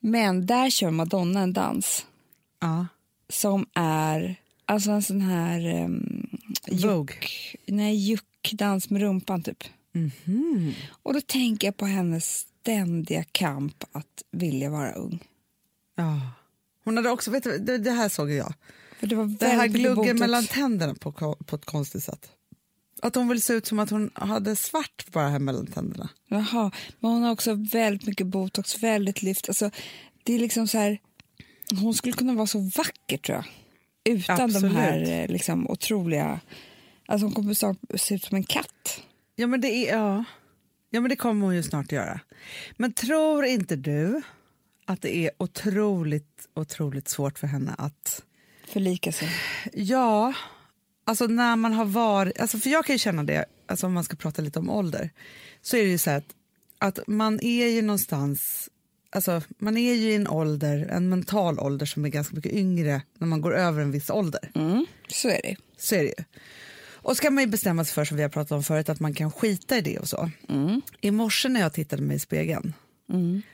[0.00, 2.06] Men där kör Madonna en dans
[2.60, 2.86] Ja.
[3.28, 6.26] som är alltså en sån här um,
[6.70, 7.16] Vogue.
[7.66, 9.64] nej, juckdans med rumpan typ.
[9.96, 10.74] Mhm.
[11.02, 15.24] Och då tänker jag på hennes ständiga kamp att vilja vara ung.
[15.96, 16.20] Ja.
[16.84, 18.54] Hon hade också, vet du, det, det här såg jag.
[18.98, 21.12] För det var Det här gluggen mellan tänderna på,
[21.46, 22.30] på ett konstigt sätt.
[23.02, 26.08] Att hon vill se ut som att hon hade svart bara här mellan tänderna.
[26.28, 29.48] Jaha, men hon har också väldigt mycket botox, väldigt lyft.
[29.48, 29.70] Alltså,
[30.22, 31.00] det är liksom så här,
[31.80, 33.44] hon skulle kunna vara så vacker tror jag.
[34.14, 34.72] Utan de Absolut.
[34.72, 36.40] här eh, liksom, otroliga...
[37.06, 39.02] Alltså hon kommer se ut som en katt.
[39.38, 40.24] Ja men, det är, ja.
[40.90, 42.20] ja, men det kommer hon ju snart göra.
[42.76, 44.22] Men tror inte du
[44.84, 48.22] att det är otroligt, otroligt svårt för henne att...
[48.68, 49.28] Förlika sig.
[49.72, 50.34] Ja,
[51.04, 52.40] alltså när man har varit...
[52.40, 55.10] Alltså för jag kan ju känna det, alltså om man ska prata lite om ålder,
[55.62, 56.34] så är det ju så att,
[56.78, 58.70] att man är ju någonstans...
[59.10, 63.02] Alltså man är ju i en ålder, en mental ålder som är ganska mycket yngre
[63.18, 64.50] när man går över en viss ålder.
[64.54, 65.56] Mm, så är det.
[65.76, 66.24] Så är det ju.
[67.06, 69.14] Och ska man ju bestämma sig för, som vi har pratat om förut, att man
[69.14, 70.30] kan skita i det och så.
[71.00, 72.74] I morse när jag tittade mig i spegeln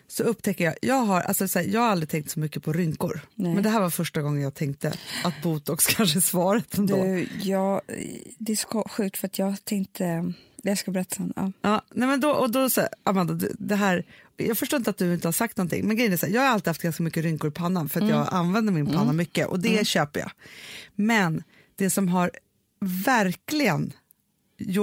[0.09, 2.73] så upptäcker jag, jag har, alltså, så här, jag har aldrig tänkt så mycket på
[2.73, 3.21] rynkor.
[3.35, 3.55] Nej.
[3.55, 4.93] Men det här var första gången jag tänkte
[5.25, 6.97] att botox kanske är svaret ändå.
[6.97, 7.81] Du, jag,
[8.39, 10.33] det är så sjukt för att jag tänkte...
[10.63, 11.33] Jag ska berätta sen.
[11.37, 11.53] Ja.
[11.63, 14.05] Ja, nej men då, och då så Amanda, det här,
[14.37, 16.41] jag förstår inte att du inte har sagt någonting, men grejen är så här, jag
[16.41, 19.47] har alltid haft ganska mycket rynkor i pannan för att jag använder min panna mycket
[19.47, 20.31] och det köper jag.
[20.95, 21.43] Men
[21.77, 22.31] det som har
[22.83, 23.93] verkligen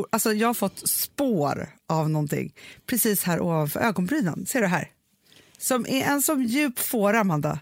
[0.10, 2.54] alltså jag har fått spår av någonting
[2.86, 4.92] precis här ovanför ögonbrynen, ser du här?
[5.58, 7.60] Som är en så djup fåra Amanda,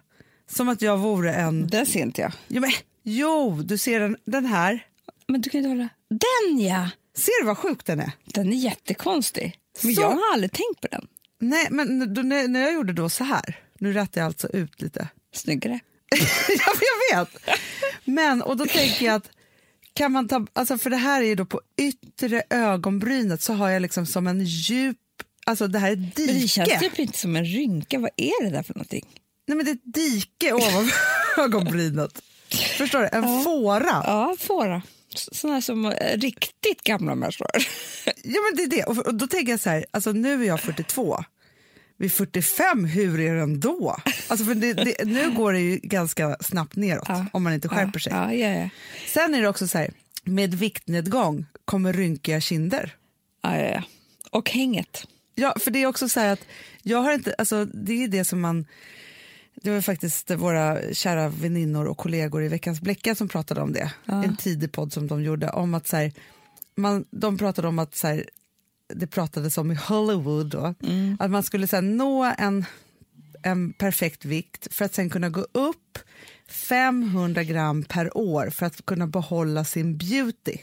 [0.50, 2.32] som att jag vore en, Den ser inte jag.
[2.47, 2.71] jo, men,
[3.04, 4.86] jo du ser den, den här,
[5.28, 5.89] Men du kan inte hålla...
[6.10, 6.89] Den ja!
[7.17, 8.12] ser du vad sjuk den är?
[8.26, 9.60] Den är jättekonstig.
[9.84, 11.08] Men Så- jag har aldrig tänkt på den.
[11.39, 15.08] Nej, men när, jag gjorde då så här, nu rättar jag alltså ut lite.
[15.34, 15.80] Snyggare.
[16.50, 16.73] ja,
[17.12, 17.38] jag vet!
[18.06, 19.30] Men, och då tänker jag att
[19.98, 23.70] kan man ta, alltså för det här är ju då på yttre ögonbrynet så har
[23.70, 24.98] jag liksom som en djup,
[25.46, 26.32] alltså det här är ett dike.
[26.32, 28.00] Men det känns typ inte som en rynka.
[28.00, 29.06] Vad är det där för någonting?
[29.48, 30.94] Nej men det är ett dike ovanför
[31.42, 32.22] ögonbrynet.
[32.78, 33.10] Förstår du?
[33.12, 34.04] En fåra.
[34.06, 34.82] Ja, fåra.
[35.16, 37.48] Sådana som eh, riktigt gamla människor.
[38.06, 38.84] Ja men det är det.
[38.84, 41.24] Och, och då tänker jag så här, alltså nu är jag 42.
[42.00, 43.98] Vid 45, hur är den då?
[44.28, 47.26] Alltså för det, det, nu går det ju ganska snabbt neråt Ja.
[47.34, 48.14] om man inte skärper sig.
[48.14, 48.70] Ja, ja.
[49.08, 49.92] Sen är det också så här,
[50.24, 52.96] med viktnedgång kommer rynkiga kinder.
[53.42, 53.84] ja.
[54.32, 55.08] Och hänget.
[55.36, 56.46] Ja, för det är också så här att
[56.84, 58.66] jag har inte, alltså det är det som man,
[59.56, 63.92] det var faktiskt våra kära väninnor och kollegor i Veckans Bläcka som pratade om det,
[64.06, 66.12] en tidig podd som de gjorde, om att så här,
[66.76, 68.26] man, de pratade om att så här,
[68.95, 70.73] det pratades om i Hollywood då,
[71.19, 72.65] att man skulle så nå en,
[73.43, 76.00] en perfekt vikt för att sen kunna gå upp
[76.50, 80.58] 500 gram per år för att kunna behålla sin beauty.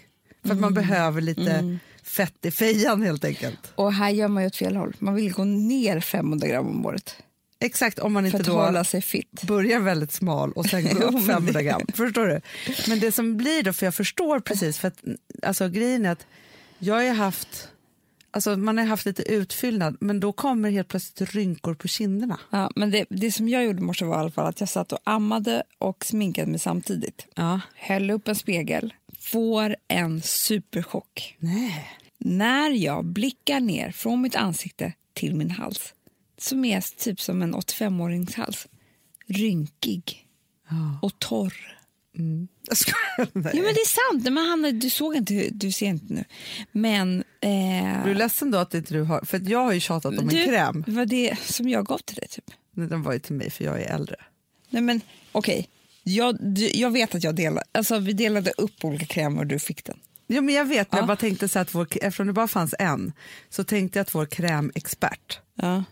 [0.44, 3.72] För att man behöver lite fett i fejan helt enkelt.
[3.74, 4.96] Och här gör man ju åt fel håll.
[4.98, 7.16] Man vill gå ner 500 gram om året
[7.60, 9.42] Exakt, om man inte då hålla sig fit.
[9.42, 11.82] börjar väldigt smal och sen går upp men 500 det- gram.
[11.94, 12.40] Förstår du?
[12.88, 14.98] Men det som blir då, för jag förstår precis, för att
[15.42, 16.26] alltså, grejen är att
[16.78, 17.68] jag har haft,
[18.34, 22.40] alltså man har haft lite utfyllnad, men då kommer helt plötsligt rynkor på kinderna.
[22.50, 24.68] Ja, men det, det som jag gjorde i morse var i alla fall att jag
[24.68, 27.26] satt och ammade och sminkade mig samtidigt.
[27.34, 27.60] Ja.
[27.74, 31.36] Höll upp en spegel, får en superchock.
[31.38, 31.88] Nej.
[32.18, 35.94] När jag blickar ner från mitt ansikte till min hals,
[36.38, 38.66] som är typ som en 85-årings hals,
[39.26, 40.20] rynkig
[40.70, 40.98] Ja.
[41.02, 41.54] och torr.
[42.12, 42.48] Nej.
[43.32, 44.24] Jo, men det är sant.
[44.24, 46.24] Men Hanna, du såg inte, du ser inte nu.
[46.72, 47.24] Men...
[47.44, 50.28] Eh, Du är ledsen då att inte du har, för jag har ju tjatat om
[50.28, 50.84] du, en kräm.
[50.86, 52.44] Det var det som jag gav till dig, typ.
[52.74, 54.16] Nej, Den var ju till mig för jag är äldre.
[54.70, 55.00] Nej, men
[55.32, 55.68] okej.
[56.02, 59.58] Jag, du- jag vet att jag delade, alltså, vi delade upp olika krämer och du
[59.58, 59.98] fick den.
[60.26, 60.98] Jo, men jag vet, Ja.
[60.98, 63.12] jag bara tänkte så att vår, eftersom det bara fanns en
[63.50, 65.84] så tänkte jag att vår krämexpert Ja.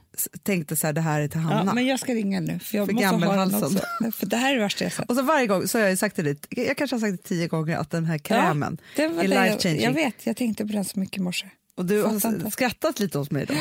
[0.42, 1.64] tänkte så här, det här är till Hanna.
[1.70, 3.78] Ja, men jag ska ringa nu, för jag För måste ha den också.
[4.12, 5.10] För det här är det värsta jag sett.
[5.10, 7.28] Och så varje gång så har jag sagt till dig, jag kanske har sagt det
[7.28, 9.82] tio gånger att den här krämen Ja, det var är det life jag, changing.
[9.82, 11.46] jag vet, jag tänkte på den så mycket i morse.
[11.74, 12.50] Och du Fattar har inte.
[12.50, 13.54] skrattat lite åt mig då.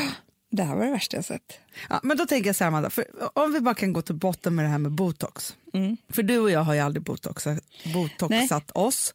[0.50, 1.58] Det här var det värsta jag sett.
[1.90, 3.04] Ja, men då tänker jag så här, Amanda, för
[3.38, 5.56] om vi bara kan gå till botten med det här med botox.
[5.74, 5.96] Mm.
[6.08, 7.58] För du och jag har ju aldrig botoxat,
[7.94, 9.14] botoxat oss.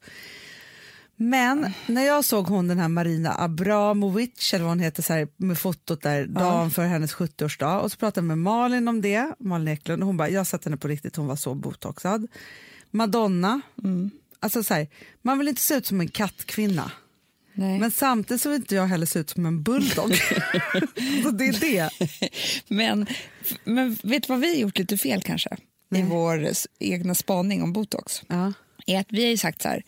[1.19, 5.27] Men när jag såg hon den här Marina Abramovic, eller vad hon heter, så här,
[5.37, 9.33] med fotot där dagen för hennes 70-årsdag och så pratade jag med Malin om det,
[9.39, 12.27] Malin Eklund, och hon bara, jag satte henne på riktigt, hon var så botoxad.
[12.91, 14.11] Madonna, Mm.
[14.39, 14.87] alltså så här,
[15.21, 16.91] man vill inte se ut som en kattkvinna.
[17.53, 17.79] Nej.
[17.79, 20.15] Men samtidigt så vill inte jag heller se ut som en bulldog.
[21.23, 21.89] så det är det.
[22.67, 23.05] Men,
[23.63, 25.49] men vet du vad vi har gjort lite fel kanske?
[25.95, 26.47] I vår
[26.79, 28.21] egna spaning om botox.
[28.27, 28.53] Ja.
[28.87, 29.83] Är att vi har sagt så här,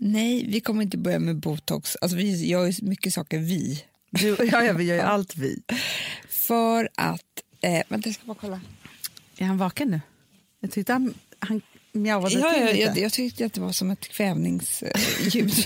[0.00, 1.96] nej vi kommer inte börja med botox.
[2.00, 3.84] Alltså vi gör ju mycket saker vi.
[4.10, 5.62] Du, ja, ja, vi gör ju allt vi.
[6.28, 7.24] För att,
[7.60, 8.60] eh, vänta jag ska bara kolla.
[9.38, 10.00] Är han vaken nu?
[10.60, 11.60] Jag tyckte han, han
[11.92, 12.78] mjauade Ja, till ja, lite.
[12.80, 15.52] jag, jag tyckte att det var som ett kvävningsljud.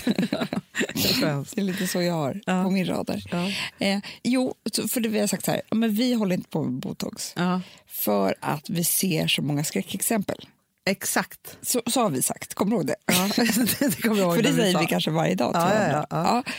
[1.21, 1.55] skönt.
[1.55, 2.63] det är lite så jag har Ja.
[2.63, 3.23] på min radar.
[3.31, 3.51] Ja.
[3.85, 4.53] Eh, jo,
[4.89, 7.33] för det vi har sagt så här, men vi håller inte på med botox.
[7.35, 10.45] Ja, För att vi ser så många skräckexempel.
[10.85, 11.57] Exakt.
[11.61, 12.95] Så, så har vi sagt, kommer du ihåg det?
[13.05, 13.29] Ja,
[13.79, 14.79] det kommer jag ihåg För det säger sa.
[14.79, 15.53] vi kanske varje dag.
[15.53, 16.05] Till ja, varandra.
[16.09, 16.51] ja, ja.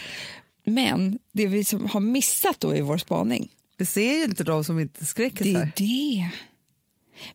[0.72, 4.64] Men det vi som har missat då i vår spaning, Det ser ju inte de
[4.64, 6.30] som inte skräcker det är det.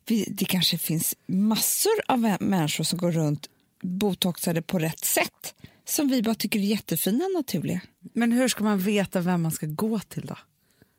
[0.05, 3.49] Vi, det kanske finns massor av mä- människor som går runt
[3.81, 7.81] botoxade på rätt sätt som vi bara tycker är jättefina och naturliga.
[8.13, 10.37] Men hur ska man veta vem man ska gå till då?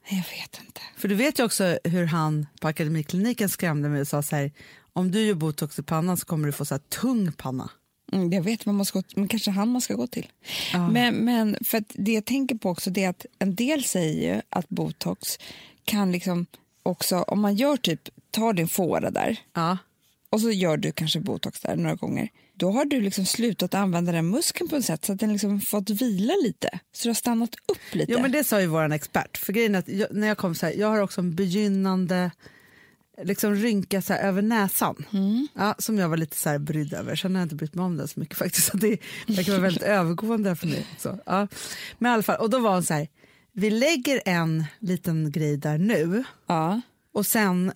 [0.09, 0.81] Jag vet inte.
[0.96, 4.52] För du vet ju också hur han på Akademikliniken skrämde mig och sa så här,
[4.92, 7.70] om du gör botox i pannan så kommer du få så tung panna.
[8.12, 10.26] Mm, jag vet man ska gå men kanske han man ska gå till.
[10.90, 14.40] Men, men för det jag tänker på också det är att en del säger ju
[14.48, 15.38] att botox
[15.85, 16.46] kan liksom
[16.83, 19.78] också, om man gör typ, tar din fåra där Ja.
[20.31, 24.12] och så gör du kanske botox där några gånger, då har du liksom slutat använda
[24.12, 27.14] den muskeln på ett sätt så att den liksom fått vila lite, så du har
[27.14, 28.12] stannat upp lite.
[28.12, 29.38] Jo, men det sa ju vår expert.
[29.38, 32.31] För grejen att jag, när jag kom så här, jag har också en begynnande
[33.25, 35.05] liksom rynka så över näsan.
[35.55, 37.17] Ja, som jag var lite så här brydd över.
[37.17, 38.67] Sen har jag inte brytt mig om den så mycket faktiskt.
[38.71, 40.87] Så det verkar vara väldigt övergående för mig.
[40.95, 41.19] också.
[41.27, 41.49] Ja.
[41.99, 43.09] Men i alla fall, och då var hon så här,
[43.53, 46.81] vi lägger en liten grej där nu Ja.
[47.13, 47.73] och sen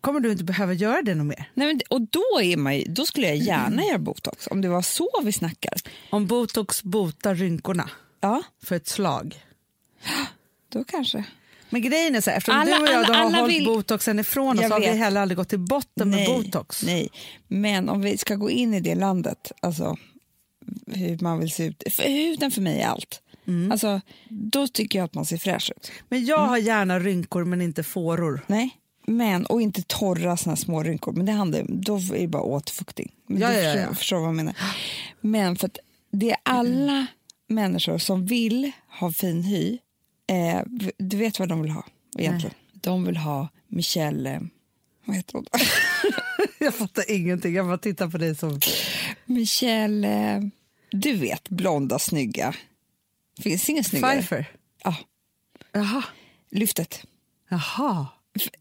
[0.00, 1.50] kommer du inte behöva göra det något mer.
[1.54, 4.68] Nej, men, och då, är man, ju- då skulle jag gärna göra botox, om det
[4.68, 5.72] var så vi snackar.
[6.10, 9.42] Om botox botar rynkorna Ja, för ett slag.
[10.72, 11.24] då kanske.
[11.70, 13.64] Men grejen är så här, eftersom Alla- du och jag alla- har alla hållit vill-
[13.64, 16.82] botoxen ifrån oss Jag har vi heller aldrig gått till botten med botox.
[16.82, 17.08] Nej,
[17.48, 19.96] men om vi ska gå in i det landet, alltså
[20.86, 21.82] hur man vill se ut.
[21.96, 23.22] För huden för mig är allt.
[23.46, 23.72] Mm.
[23.72, 25.92] Alltså, då tycker jag att man ser fräsch ut.
[26.08, 28.40] Men jag har gärna rynkor men inte fåror.
[28.46, 28.70] Nej,
[29.06, 31.12] men och inte torra såna små rynkor.
[31.12, 33.12] Men det handlar då är det bara återfuktning.
[33.26, 34.54] Men Ja, ja, ja, förstår, vad jag menar.
[35.20, 35.70] Men för
[36.12, 37.06] det är alla
[37.48, 39.78] människor som vill ha fin hy.
[40.28, 40.62] Eh,
[40.98, 41.84] du vet vad de vill ha
[42.18, 42.54] egentligen?
[42.72, 44.30] De vill ha Michelle...
[44.34, 44.40] eh,
[45.04, 45.46] Vad heter hon?
[46.58, 48.60] Jag fattar ingenting, jag bara tittar på dig som...
[49.26, 50.08] Michelle...
[50.36, 50.40] eh,
[50.90, 52.54] Du vet, blonda, snygga.
[53.40, 54.12] Finns ingen snyggare.
[54.12, 54.50] Pfeiffer.
[54.84, 54.96] Ja,
[55.72, 56.04] Jaha.
[56.50, 57.04] lyftet.
[57.48, 58.06] Jaha.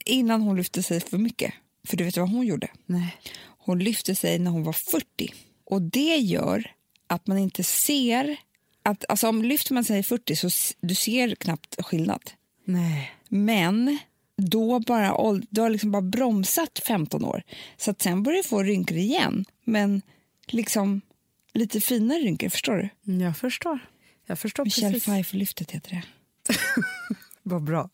[0.06, 1.54] Innan hon lyfte sig för mycket.
[1.88, 2.68] För du vet vad hon gjorde?
[2.86, 3.18] Nej.
[3.58, 5.34] Hon lyfte sig när hon var 40.
[5.66, 6.72] Och det gör
[7.08, 8.38] att man inte ser...
[8.88, 10.50] Att, alltså om lyfter man sig i 40 så
[10.82, 12.32] du ser knappt skillnad.
[12.66, 13.12] Nej.
[13.30, 13.98] Men
[14.38, 17.44] då bara, du har liksom bara bromsat 15 år.
[17.78, 19.46] Så att sen börjar du få rynkor igen.
[19.64, 20.02] Men
[20.48, 21.02] liksom
[21.54, 23.14] lite finare rynkor, förstår du?
[23.24, 23.80] Jag förstår.
[24.26, 25.06] Jag förstår Michelle precis.
[25.06, 26.04] Pfeiffer-lyftet heter det.
[27.44, 27.90] Vad bra.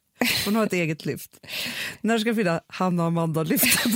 [0.46, 1.32] Hon har ett eget lyft.
[2.02, 3.92] När ska finna Hanna och Amanda-lyftet?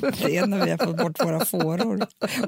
[0.00, 2.06] Det är när vi har fått bort våra fåror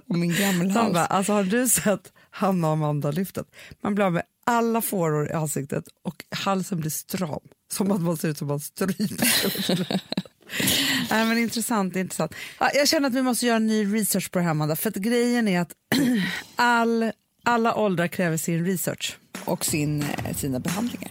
[0.08, 0.94] och min gamla hals.
[0.94, 3.46] bara, alltså har du sett Hanna och Amanda-lyftet?
[3.82, 7.40] Man blir av med alla fåror i ansiktet och halsen blir stram.
[7.72, 9.44] Som att man ser ut som man stryps.
[11.10, 12.34] Nej, men intressant, intressant.
[12.58, 14.76] Ja, jag känner att vi måste göra en ny research på det här, Amanda.
[14.76, 15.72] För att grejen är att
[16.56, 17.12] all,
[17.44, 19.18] alla åldrar kräver sin research.
[19.44, 21.10] Och sin, eh, sina behandlingar.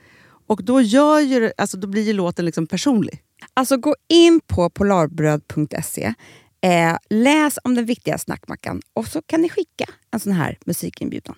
[0.51, 3.23] Och då, gör ju, alltså, då blir ju låten liksom personlig.
[3.53, 6.13] Alltså gå in på polarbröd.se,
[6.61, 11.35] eh, läs om den viktiga snackmackan och så kan ni skicka en sån här musikinbjudan.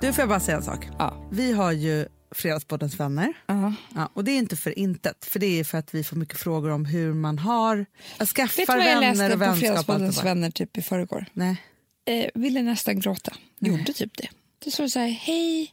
[0.00, 0.88] Du, får jag bara säga en sak?
[0.98, 1.28] Ja.
[1.32, 3.32] Vi har ju Fredagspoddens vänner.
[3.46, 3.74] Ja,
[4.14, 6.70] och det är inte för intet, för det är för att vi får mycket frågor
[6.70, 9.52] om hur man har, att skaffa Vet du vad jag vänner läste och på vänskap.
[9.52, 11.26] och Fredagspoddens vänner typ i förrgår?
[11.32, 11.56] Nej.
[12.04, 13.32] Eh, ville nästan gråta.
[13.58, 14.28] Gjorde typ det.
[14.64, 15.72] Det står så här, hej,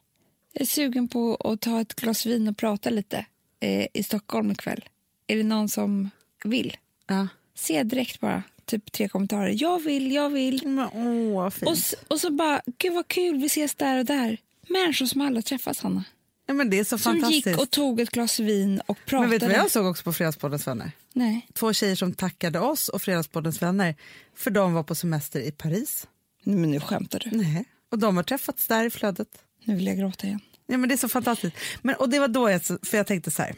[0.54, 3.26] jag är sugen på att ta ett glas vin och prata lite
[3.60, 4.86] eh, i Stockholm ikväll.
[5.28, 6.10] Är det någon som
[6.44, 6.78] vill?
[7.08, 7.28] Ja.
[7.56, 9.56] Se direkt bara, typ tre kommentarer.
[9.62, 10.68] Jag vill, jag vill.
[10.68, 11.46] Men, åh.
[11.46, 14.38] Och, och så bara, gud vad kul, vi ses där och där.
[14.68, 16.04] Människor som aldrig träffats, Hanna.
[16.50, 17.48] Ja, men det är så Som fantastiskt.
[17.48, 19.30] gick och tog ett glas vin och men pratade.
[19.32, 20.92] vet du vad jag såg också på Fredagspoddens vänner?
[21.14, 23.96] Nej, Två tjejer som tackade oss och Fredagspoddens vänner
[24.36, 26.08] för de var på semester i Paris.
[26.44, 27.38] Men nu skämtar du.
[27.38, 27.66] Nej.
[27.92, 29.28] Och de har träffats där i flödet.
[29.66, 30.40] Nu vill jag gråta igen.
[30.68, 31.56] Ja, men det är så fantastiskt.
[31.82, 33.56] Men, och det var då jag, för jag tänkte så här,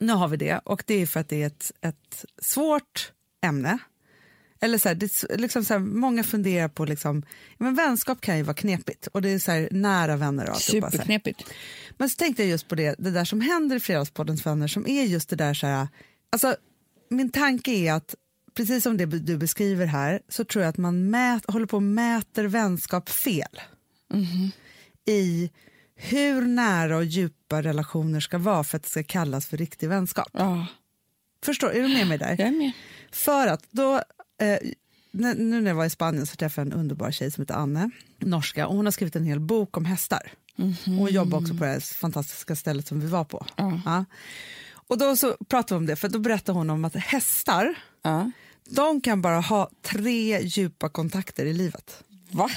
[0.00, 3.12] nu har vi det och det är för att det är ett, ett svårt
[3.44, 3.78] ämne.
[4.60, 7.22] Eller så här, det, liksom så här, många funderar på, liksom,
[7.58, 10.90] men vänskap kan ju vara knepigt och det är så här, nära vänner och alltihopa.
[10.90, 11.42] Superknepigt.
[12.02, 14.86] Men så tänkte jag just på det, det där som händer i Fredagspoddens vänner som
[14.86, 15.88] är just det där så här,
[16.30, 16.56] alltså
[17.10, 18.14] min tanke är att
[18.54, 21.82] precis som det du beskriver här så tror jag att man mät, håller på och
[21.82, 23.60] mäter vänskap fel.
[25.06, 25.50] I
[25.96, 30.30] hur nära och djupa relationer ska vara för att det ska kallas för riktig vänskap.
[30.32, 30.66] Ja,
[31.44, 32.30] Förstår, är du med mig där?
[32.38, 32.72] jag är med.
[33.12, 33.94] För att då,
[34.40, 34.58] eh,
[35.10, 37.90] nu när jag var i Spanien så träffade jag en underbar tjej som heter Anne,
[38.18, 40.32] norska, och hon har skrivit en hel bok om hästar.
[40.86, 43.46] Hon jobbar också på det här fantastiska stället som vi var på.
[43.56, 44.04] Ja.
[44.88, 48.30] Och då så pratade vi om det, för då berättade hon om att hästar, Ja.
[48.70, 52.04] de kan bara ha tre djupa kontakter i livet.
[52.30, 52.50] Va?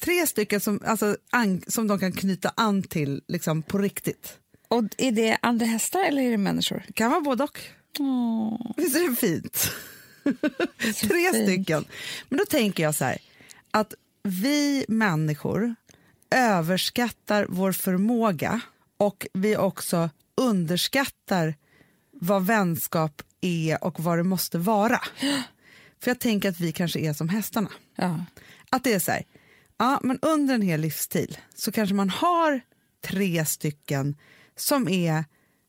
[0.00, 4.38] Tre stycken som, alltså, an, som de kan knyta an till liksom, på riktigt.
[4.68, 6.84] Och är det andra hästar eller är det människor?
[6.86, 7.58] Det kan vara både och.
[7.98, 9.70] Åh, Visst är det fint?
[10.94, 11.44] så Tre fint.
[11.48, 11.84] stycken.
[12.28, 13.18] Men då tänker jag så här,
[13.70, 15.74] att vi människor
[16.30, 18.60] överskattar vår förmåga
[18.96, 21.54] och vi också underskattar
[22.12, 25.00] vad vänskap är och vad det måste vara.
[26.00, 27.70] För jag tänker att vi kanske är som hästarna.
[27.96, 28.24] Ja.
[28.70, 29.24] Att det är så här,
[29.78, 32.60] ja, men under en hel livsstil så kanske man har
[33.04, 34.16] tre stycken
[34.56, 35.24] som är,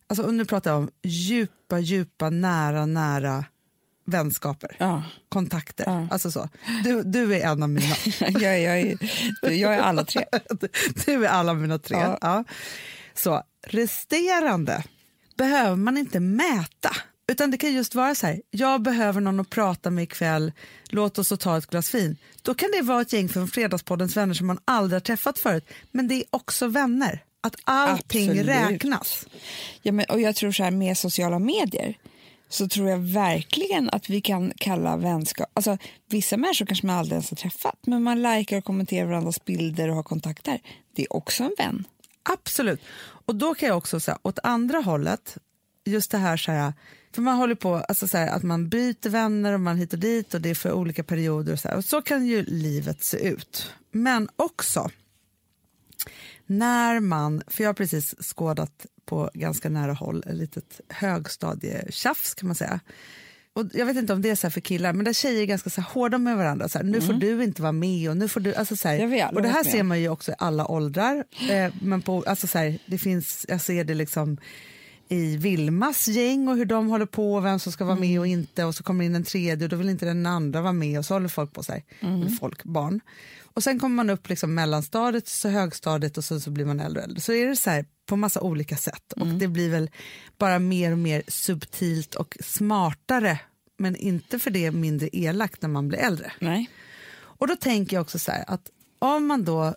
[0.07, 3.45] alltså och nu pratar jag om djupa, djupa, nära, nära
[4.09, 5.03] vänskaper, Ja.
[5.29, 5.83] kontakter.
[5.87, 6.07] Ja.
[6.11, 6.49] Alltså så.
[6.83, 7.95] Du, du är en av mina.
[8.19, 8.31] jag,
[8.61, 8.97] jag, är,
[9.51, 10.25] jag är alla tre.
[11.05, 11.97] Du är alla mina tre.
[11.97, 12.17] Ja.
[12.21, 12.43] Ja.
[13.13, 14.83] Så resterande
[15.37, 16.95] behöver man inte mäta.
[17.31, 20.51] Utan det kan just vara så här, jag behöver någon att prata med ikväll,
[20.89, 22.17] låt oss ta ett glas vin.
[22.41, 25.69] Då kan det vara ett gäng från Fredagspoddens vänner som man aldrig har träffat förut.
[25.91, 27.23] Men det är också vänner.
[27.41, 28.47] Att allting Absolut.
[28.47, 29.25] räknas.
[29.81, 31.97] Ja, men, och jag tror så här med sociala medier
[32.49, 35.49] så tror jag verkligen att vi kan kalla vänskap...
[35.53, 35.77] Alltså,
[36.09, 39.89] vissa människor kanske man aldrig ens har träffat men man likar och kommenterar varandras bilder
[39.89, 40.61] och har kontakter.
[40.95, 41.87] Det är också en vän.
[42.23, 42.81] Absolut.
[43.25, 45.37] Och då kan jag också säga åt andra hållet,
[45.85, 46.73] just det här, så här
[47.15, 49.99] för man håller på alltså så här, att man byter vänner och man hit och
[49.99, 51.77] dit och det är för olika perioder och så här.
[51.77, 53.73] Och så kan ju livet se ut.
[53.91, 54.89] Men också
[56.45, 62.47] när man, för jag har precis skådat på ganska nära håll ett litet högstadietjafs kan
[62.47, 62.79] man säga.
[63.53, 65.45] Och jag vet inte om det är så här för killar, men där tjejer är
[65.45, 66.69] ganska så hårda med varandra.
[66.69, 68.55] Så här, nu får du inte vara med och nu får du...
[68.55, 71.23] Alltså så här, alla och det här ser man ju också i alla åldrar.
[71.49, 74.37] Eh, men på, alltså så här, det finns, jag ser det liksom
[75.11, 78.27] i Vilmas gäng och hur de håller på och vem som ska vara med och
[78.27, 80.99] inte och så kommer in en tredje och då vill inte den andra vara med
[80.99, 81.85] och så håller folk på sig.
[81.99, 83.01] Eller folk, barn.
[83.53, 87.01] Och sen kommer man upp liksom mellanstadiet, så högstadiet och så, så blir man äldre
[87.01, 87.21] och äldre.
[87.21, 89.89] Så är det så här på massa olika sätt och det blir väl
[90.37, 93.39] bara mer och mer subtilt och smartare
[93.77, 96.31] men inte för det mindre elakt när man blir äldre.
[96.39, 96.69] Nej.
[97.11, 99.75] Och då tänker jag också så här att om man då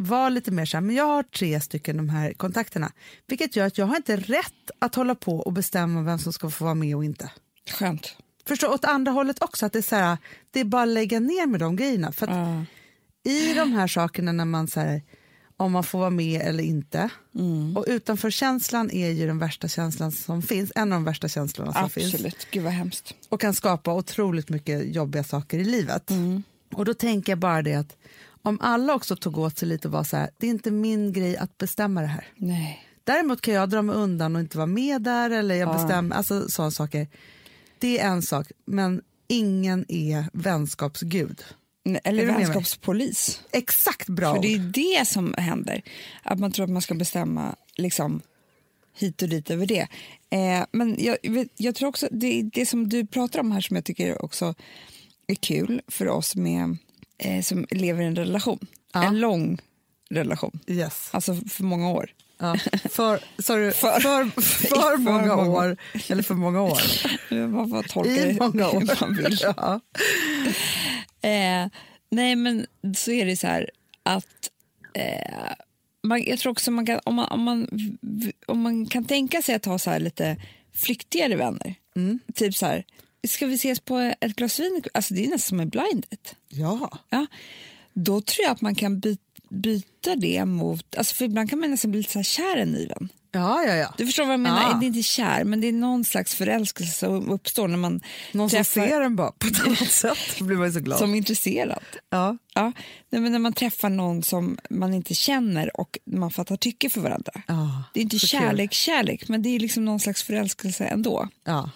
[0.00, 2.92] var lite mer så här, men jag har tre stycken de här kontakterna,
[3.26, 6.50] vilket gör att jag har inte rätt att hålla på och bestämma vem som ska
[6.50, 7.30] få vara med och inte.
[7.70, 8.16] Skönt.
[8.46, 10.16] Förstå åt andra hållet också, att det är så här,
[10.50, 12.12] det är bara att lägga ner med de grejerna.
[12.12, 12.64] För Ja.
[13.32, 15.02] i de här sakerna när man så här,
[15.56, 17.08] om man får vara med eller inte,
[17.76, 21.72] och utanför känslan är ju den värsta känslan som finns, en av de värsta känslorna
[21.72, 22.46] som finns Absolut.
[22.50, 23.14] Gud vad hemskt.
[23.28, 26.10] och kan skapa otroligt mycket jobbiga saker i livet.
[26.72, 27.96] Och då tänker jag bara det att
[28.42, 31.12] om alla också tog åt sig lite och var så här, det är inte min
[31.12, 32.26] grej att bestämma det här.
[32.36, 32.84] Nej.
[33.04, 36.48] Däremot kan jag dra mig undan och inte vara med där eller jag bestämmer, alltså
[36.48, 37.08] sådana saker.
[37.78, 41.44] Det är en sak, men ingen är vänskapsgud.
[42.04, 43.40] Eller vänskapspolis.
[43.52, 45.82] Exakt bra För det är det som händer.
[46.22, 48.20] Att man tror att man ska bestämma liksom,
[48.96, 49.88] hit och dit över det.
[50.30, 51.16] Eh, men jag,
[51.56, 54.54] jag tror också, det, det som du pratar om här som jag tycker också
[55.26, 56.76] är kul för oss med,
[57.18, 58.66] eh, som lever i en relation.
[58.92, 59.04] Ja.
[59.04, 59.58] En lång
[60.10, 60.58] relation.
[60.66, 61.08] Yes.
[61.12, 62.10] Alltså för många år.
[62.38, 62.56] Ja.
[62.90, 65.76] För, sorry, För- för, för, många år,
[66.08, 66.80] eller för många år.
[67.48, 69.00] Man får tolka I många hur år.
[69.00, 69.38] man vill.
[69.42, 69.80] Ja.
[71.28, 71.66] Eh,
[72.10, 72.66] nej, men
[72.96, 73.70] så är det så här
[74.02, 74.50] att
[74.94, 75.52] eh,
[76.02, 77.68] man, jag tror också man kan, om, man, om, man,
[78.46, 80.36] om man kan tänka sig att ha så här lite
[80.74, 81.74] flyktigare vänner,
[82.34, 82.84] typ så här,
[83.28, 84.82] ska vi ses på ett glas vin?
[84.94, 86.30] Alltså det är nästan som en blind date.
[86.48, 86.90] ja.
[87.10, 87.26] Ja,
[87.92, 89.16] då tror jag att man kan by,
[89.50, 92.60] byta det mot, alltså för ibland kan man nästan bli lite så här kär i
[92.62, 93.08] en ny vän.
[93.32, 93.94] Ja, ja, ja.
[93.98, 94.62] Du förstår vad jag menar?
[94.62, 94.76] Ja.
[94.80, 98.00] Det är inte kär, men det är någon slags förälskelse som uppstår när man
[98.32, 100.40] Någon som träffar ser en bara på ett annat sätt.
[100.40, 100.98] Blir man så glad.
[100.98, 101.82] som är intresserad.
[102.10, 102.36] Ja.
[102.54, 102.72] Ja,
[103.10, 107.00] nej, men när man träffar någon som man inte känner och man fattar tycke för
[107.00, 107.32] varandra.
[107.46, 111.28] Ja, det är inte kärlek, kärlek, men det är liksom någon slags förälskelse ändå.
[111.44, 111.70] Ja.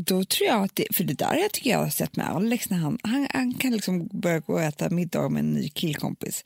[0.00, 2.70] Då tror jag att det, för det där jag tycker jag har sett med Alex
[2.70, 6.44] när han, han, han kan liksom börja gå och äta middag med en ny killkompis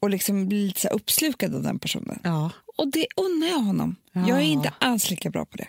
[0.00, 2.18] och liksom bli lite uppslukad av den personen.
[2.24, 2.50] ja.
[2.76, 3.96] Och det unnar jag honom.
[4.12, 4.40] Jag är Ja.
[4.40, 5.68] inte alls lika bra på det.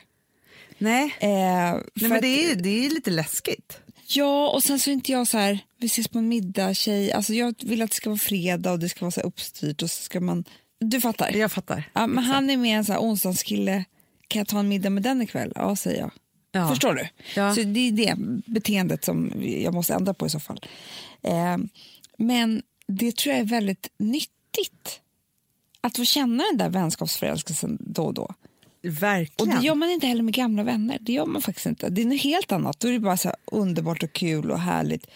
[0.78, 3.80] Nej, Eh, Nej men att- det är, det är lite läskigt.
[4.08, 7.12] Ja, och sen så är inte jag så här, vi ses på en middag, tjej.
[7.12, 9.92] Alltså jag vill att det ska vara fredag och det ska vara så uppstyrt och
[9.92, 10.44] så ska man...
[10.80, 11.32] Du fattar?
[11.36, 11.90] Jag fattar.
[11.94, 13.86] Ja, men han är med en så här onsdagskille,
[14.28, 15.52] kan jag ta en middag med den ikväll?
[15.56, 16.12] Ja, säger jag.
[16.52, 16.70] Ja.
[16.70, 17.08] Förstår du?
[17.36, 17.56] Ja.
[17.56, 20.66] Så det är det beteendet som jag måste ändra på i så fall.
[21.22, 21.58] Eh,
[22.18, 25.02] men det tror jag är väldigt nyttigt.
[25.82, 28.24] Att få känna den där vänskapsförälskelsen då och då.
[28.24, 28.34] Och
[28.82, 29.60] Verkligen.
[29.60, 30.98] det gör man inte heller med gamla vänner.
[31.02, 31.90] Det gör man faktiskt inte.
[31.90, 32.80] Det är något helt annat.
[32.80, 35.08] Då är det bara så underbart och kul och härligt.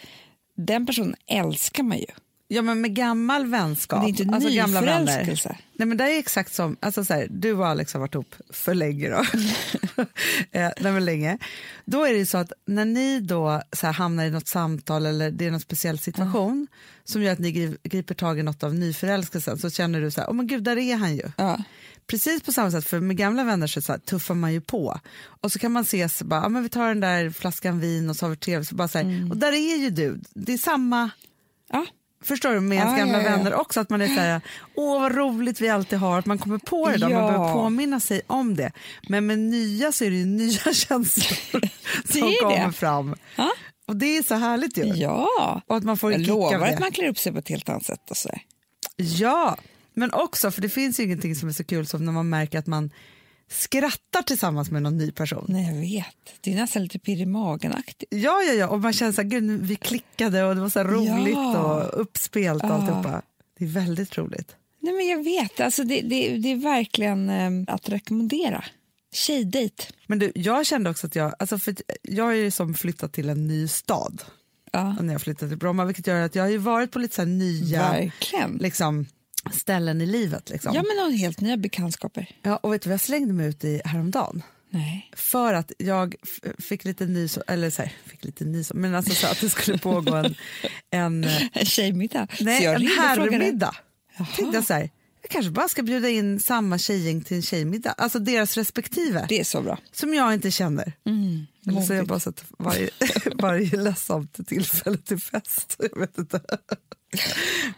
[0.55, 2.05] Den personen älskar man ju.
[2.47, 4.01] Ja, men med gammal vänskap.
[4.01, 5.25] Det är inte alltså gamla vänner.
[5.73, 8.35] Nej, men det är exakt som, alltså så här, du och Alex har varit ihop
[8.49, 9.15] för länge då.
[10.51, 11.37] eh, nej, men länge.
[11.85, 15.05] Då är det ju så att när ni då så här, hamnar i något samtal
[15.05, 16.67] eller det är någon speciell situation
[17.03, 20.21] som gör att ni gri- griper tag i något av nyförälskelsen så känner du så
[20.21, 21.23] här, åh men gud där är han ju.
[21.37, 21.63] Ja.
[22.07, 24.99] Precis på samma sätt, för med gamla vänner så, så här, tuffar man ju på.
[25.23, 28.15] Och så kan man ses, bara, ja, men vi tar den där flaskan vin och
[28.15, 28.69] så har vi trevligt.
[28.69, 30.19] Så bara så här, Och där är ju du.
[30.33, 31.09] Det är samma
[31.69, 31.85] Ja.
[32.26, 32.59] Förstår du?
[32.59, 33.38] Med ens Ja, gamla ja, ja.
[33.38, 33.80] vänner också.
[33.80, 34.41] Att man är så här,
[34.76, 36.19] åh vad roligt vi alltid har.
[36.19, 37.19] Att man kommer på det då, Ja.
[37.21, 38.71] man behöver påminna sig om det.
[39.09, 41.61] Men med nya så är det ju nya känslor
[42.11, 42.71] som kommer det.
[42.73, 43.15] fram.
[43.36, 43.51] Ja.
[43.88, 44.84] Och det är så härligt ju.
[44.86, 47.69] Ja, Och att man får jag lovar att man klär upp sig på ett helt
[47.69, 48.11] annat sätt.
[48.11, 48.30] Och så.
[48.95, 49.57] Ja,
[49.93, 52.59] men också för det finns ju ingenting som är så kul som när man märker
[52.59, 52.89] att man
[53.49, 55.45] skrattar tillsammans med någon ny person.
[55.49, 56.41] Nej, jag vet.
[56.41, 58.13] Det är nästan lite pirr i magen-aktigt.
[58.13, 60.83] Ja, ja, ja, och man känner så här, gud, vi klickade och det var så
[60.83, 61.57] roligt Ja.
[61.83, 62.73] och uppspelt och Ja.
[62.73, 63.21] alltihopa.
[63.59, 64.55] Det är väldigt roligt.
[64.79, 65.59] Nej, men jag vet.
[65.59, 68.63] Alltså, det, det, det är verkligen eh, att rekommendera.
[69.13, 69.87] Tjejdejt.
[70.07, 73.29] Men du, jag kände också att jag, alltså för jag har ju som flyttat till
[73.29, 74.21] en ny stad
[74.71, 77.25] Ja, när jag flyttade till Bromma, vilket gör att jag har varit på lite så
[77.25, 78.57] nya verkligen.
[78.61, 79.05] liksom,
[79.51, 80.49] ställen i livet.
[80.49, 80.75] Liksom.
[80.75, 82.27] Ja, men helt nya bekantskaper.
[82.41, 84.43] Ja, och vet du vad jag slängde mig ut i häromdagen?
[84.69, 85.09] Nej.
[85.15, 86.15] För att jag
[86.59, 89.77] fick lite nys, eller så här, fick lite nys, men alltså så att det skulle
[89.77, 90.35] pågå en,
[90.91, 91.23] en,
[91.53, 92.27] En tjejmiddag.
[92.39, 93.75] nej, en herrmiddag.
[94.17, 94.89] Tänkte jag så här,
[95.21, 99.39] jag kanske bara ska bjuda in samma tjejgäng till en tjejmiddag, alltså deras respektive, Det
[99.39, 99.77] är så bra.
[99.91, 100.93] som jag inte känner.
[101.05, 101.45] Mm,
[101.87, 102.89] så jag bara så att varje,
[103.35, 105.75] varje ledsamt tillfälle till fest.
[105.91, 106.41] Jag vet inte.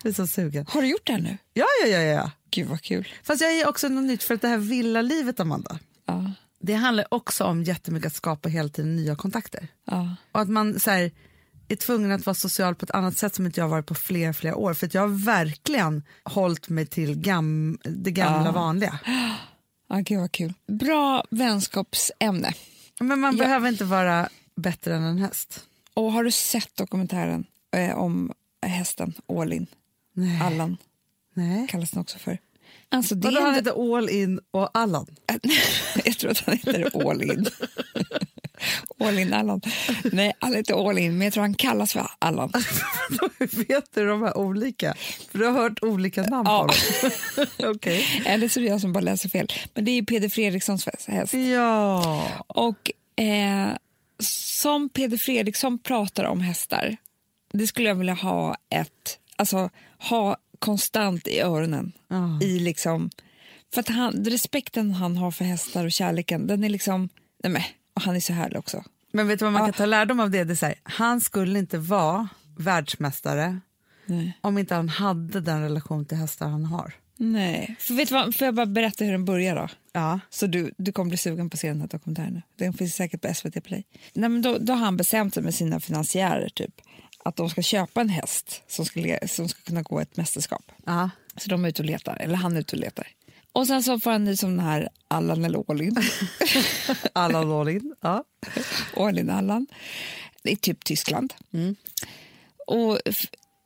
[0.03, 0.65] Jag är så sugen.
[0.69, 1.38] Har du gjort det här nu?
[1.53, 2.32] Ja, ja, ja, ja.
[2.51, 3.07] Gud vad kul.
[3.23, 7.05] Fast jag är också något nytt för att det här villa-livet, Amanda, Ja, det handlar
[7.13, 9.67] också om jättemycket att skapa hela tiden nya kontakter.
[9.86, 10.15] ja.
[10.32, 11.11] Och att man så här,
[11.67, 14.34] är tvungen att vara social på ett annat sätt som inte jag varit på flera,
[14.34, 14.73] flera år.
[14.73, 18.51] För jag har verkligen hållit mig till gam, det gamla Ja.
[18.51, 18.99] vanliga.
[19.89, 20.53] ja gud vad kul.
[20.67, 22.53] Bra vänskapsämne.
[22.99, 23.43] Men man Ja.
[23.43, 25.63] behöver inte vara bättre än en häst.
[25.93, 28.34] Och har du sett dokumentären eh, om
[28.66, 29.68] hästen Ålin?
[30.14, 30.41] Nej.
[30.41, 30.78] Allan
[31.34, 31.68] Nej.
[31.68, 32.38] kallas den också för.
[32.89, 35.08] Alltså det Vadå, är han heter All In och Allan?
[36.05, 37.45] jag tror att han heter Ålin.
[38.99, 39.62] Ålin Allan.
[40.12, 42.51] Nej, han heter Ålin, men jag tror han kallas för Allan.
[43.39, 44.93] Hur vet du de här olika?
[45.32, 46.68] För du har hört olika namn Ja.
[46.68, 47.08] på
[47.58, 47.76] dem.
[47.76, 48.24] Okej.
[48.26, 49.47] Eller så är det jag som bara läser fel.
[49.74, 51.34] Men det är ju Peder Fredrikssons häst.
[51.34, 52.28] Ja.
[52.47, 52.91] Och
[53.24, 53.68] eh,
[54.24, 56.97] som Peder Fredriksson pratar om hästar,
[57.58, 59.70] det skulle jag vilja ha ett, alltså
[60.10, 61.91] ha konstant i öronen.
[62.08, 62.39] Ja.
[62.41, 63.10] I liksom,
[63.74, 67.10] för att han, respekten han har för hästar och kärleken, den är liksom,
[67.43, 67.62] nej men,
[67.93, 68.84] och han är så härlig också.
[69.12, 69.66] Men vet du vad man Ja.
[69.66, 70.43] kan ta lärdom av det?
[70.43, 72.28] det är här, han skulle inte vara
[72.58, 73.60] världsmästare
[74.05, 74.38] Nej.
[74.41, 76.93] om inte han hade den relation till hästar han har.
[77.20, 77.76] Nej.
[77.80, 79.68] För vet du vad, får jag bara berätta hur den börjar då?
[79.93, 80.20] Ja.
[80.30, 82.41] Så du, du kommer bli sugen på att se den här dokumentären.
[82.55, 83.84] Den finns säkert på SVT Play.
[84.14, 86.82] Nej, men då, då har han bestämt sig med sina finansiärer typ,
[87.28, 90.71] att de ska köpa en häst som ska, som ska kunna gå ett mästerskap.
[90.86, 91.09] Ja.
[91.38, 93.07] Så de är ute och letar, eller han är ute och letar.
[93.51, 95.95] Och sen så får han ny som den här Allan eller Ålin.
[97.13, 97.95] Allan All In.
[98.01, 98.23] Ja.
[98.95, 99.67] Ålin Allan.
[100.43, 101.34] Det är typ Tyskland.
[102.67, 103.25] Och f-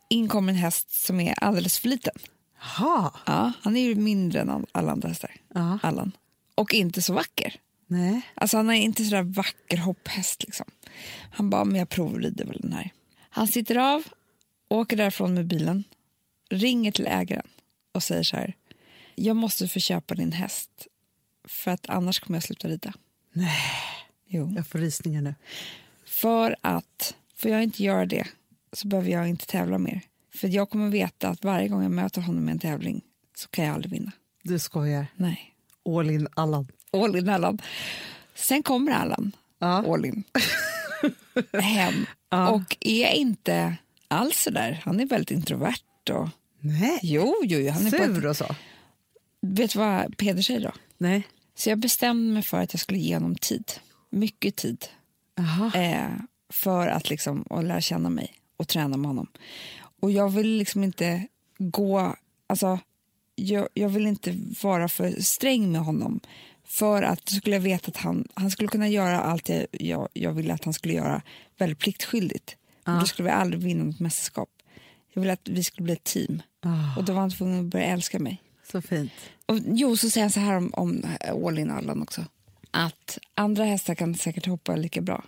[0.09, 2.14] in kommer en häst som är alldeles för liten.
[2.78, 3.12] Jaha.
[3.26, 5.32] Ja, han är ju mindre än all- alla andra hästar.
[5.53, 5.80] Ja.
[5.84, 6.12] Allan.
[6.55, 7.55] Och inte så vacker.
[7.88, 8.22] Nej.
[8.36, 10.66] Alltså han är inte sådär vacker hopphäst liksom.
[11.32, 12.91] Han bara, men jag provrider väl den här.
[13.34, 14.04] Han sitter av,
[14.68, 15.84] åker därifrån med bilen,
[16.50, 17.48] ringer till ägaren
[17.92, 18.54] och säger så här.
[19.16, 20.88] Jag måste få köpa din häst
[21.48, 22.94] för att annars kommer jag sluta rida.
[23.34, 23.62] Nej.
[24.28, 24.54] Jo.
[24.56, 25.36] Jag får rysningar nu.
[26.06, 28.28] För att, får jag inte göra det
[28.74, 30.02] så behöver jag inte tävla mer.
[30.36, 33.02] För jag kommer veta att varje gång jag möter honom i en tävling
[33.36, 34.12] så kan jag aldrig vinna.
[34.44, 35.08] Du skojar.
[35.16, 35.56] Nej.
[35.86, 36.68] All In Allan.
[36.92, 37.62] All in Allan.
[38.36, 39.94] Sen kommer Allan, Ja.
[39.94, 40.24] all in,
[41.62, 42.50] hem Ja.
[42.50, 43.78] och är inte
[44.08, 44.82] alls så där.
[44.86, 46.10] Han är väldigt introvert.
[46.10, 46.30] Och,
[46.60, 47.00] Nej.
[47.02, 48.56] jo, jo, jo, han är Sur ett, och så?
[49.42, 50.72] Vet du vad Peder säger då?
[50.98, 51.28] Nej.
[51.56, 53.72] Så jag bestämde mig för att jag skulle ge honom tid.
[54.10, 54.86] Mycket tid.
[55.76, 56.10] Eh,
[56.50, 59.28] för att liksom, att lära känna mig och träna med honom.
[60.00, 61.28] Och jag vill liksom inte
[61.58, 62.16] gå...
[62.48, 62.80] Alltså,
[63.36, 66.20] jag, jag vill inte vara för sträng med honom.
[66.72, 70.10] För att då skulle jag veta att han, han skulle kunna göra allt jag, jag,
[70.14, 71.22] jag ville att han skulle göra
[71.58, 72.56] väldigt pliktskyldigt.
[72.86, 74.50] Men då skulle vi aldrig vinna något mästerskap.
[75.14, 76.42] Jag ville att vi skulle bli ett team.
[76.62, 78.42] Ah, Och då var han tvungen att börja älska mig.
[78.72, 79.12] så fint.
[79.46, 81.04] Och, jo, så säger han så här om, om
[81.48, 82.26] All in Allan också.
[82.72, 85.24] Att andra hästar kan säkert hoppa lika bra.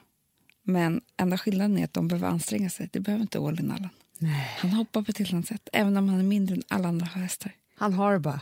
[0.64, 2.89] Men enda skillnaden är att de behöver anstränga sig.
[2.94, 3.89] Det behöver inte All in Allan.
[4.18, 4.50] Nej.
[4.58, 7.06] Han hoppar på ett helt annat sätt, även om han är mindre än alla andra
[7.06, 7.52] hästar.
[7.78, 8.39] Han har det bara.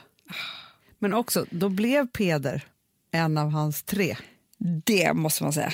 [0.99, 2.68] Men också, då blev Peder
[3.12, 4.18] en av hans tre.
[4.86, 5.74] Det måste man säga.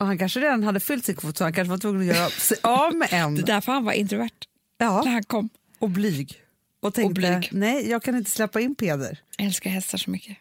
[0.00, 2.28] Och han kanske redan hade fyllt sin kvot så han kanske var tvungen att göra
[2.30, 3.34] sig av med en.
[3.34, 4.30] Det är därför han var introvert
[4.80, 5.48] när Ja, han kom.
[5.78, 6.34] och blyg.
[6.80, 7.48] Och tänkte, blyg.
[7.52, 9.18] nej jag kan inte släppa in Peder.
[9.36, 10.36] Jag älskar hästar så mycket.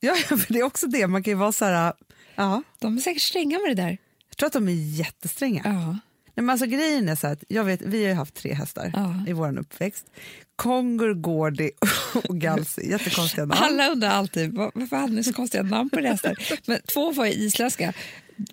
[0.00, 1.92] Ja, för det är också det, man kan vara så här,
[2.34, 3.98] ja, De är säkert stränga med det där.
[4.28, 5.62] jag tror att de är jättestränga.
[5.64, 5.98] Ja.
[6.34, 8.90] Nej, men alltså, grejen är så att jag vet, vi har ju haft tre hästar
[8.94, 9.24] Ja.
[9.28, 10.06] i vår uppväxt.
[10.56, 11.70] Kongur, Gordy
[12.28, 12.90] och Galsi.
[12.90, 13.62] Jättekonstiga namn.
[13.62, 16.36] Alla undrar alltid var- varför hade ni så konstiga namn på hästar.
[16.66, 17.92] Men två var isländska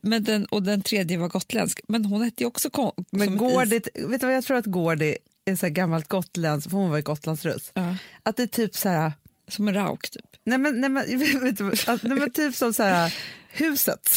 [0.01, 1.79] men den, och den tredje var gotländsk.
[1.87, 4.65] Men hon hette ju också kon, Men Gordy, is- vet du vad jag tror att
[4.65, 5.15] Gordy
[5.45, 7.71] är så gammalt gotländskt, för hon var ju gotlandsruss.
[7.73, 9.11] Ja, Att det är typ så här,
[9.47, 10.25] som en rauk typ.
[10.43, 13.15] nej men, nej men, vet du, att, nej men typ som så här,
[13.51, 14.09] huset.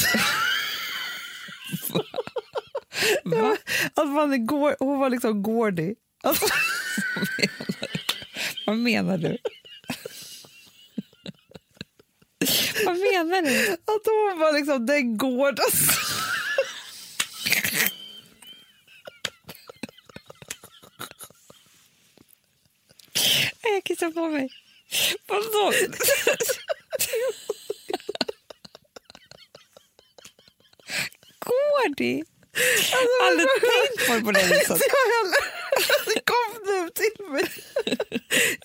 [3.24, 3.56] Va?
[3.94, 5.94] Att man är Gor- hon var liksom Gordy.
[6.22, 6.46] Alltså,
[8.66, 9.38] Vad menar du?
[12.84, 13.72] Vad menar du?
[13.72, 15.64] att hon var liksom den gården.
[23.62, 24.48] Jag kissar på mig.
[25.26, 25.72] Vadå?
[31.38, 31.94] Går
[32.52, 33.24] det?
[33.26, 34.80] Aldrig tänkt på det på det viset.
[36.06, 37.44] Det kom nu till mig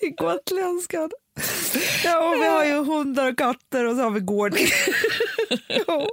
[0.00, 1.10] i gotländskan.
[2.04, 4.68] Ja, och vi har ju hundar och katter och så har vi Gordy.
[5.68, 6.08] Jo.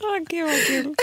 [0.00, 0.94] Åh, gud vad kul.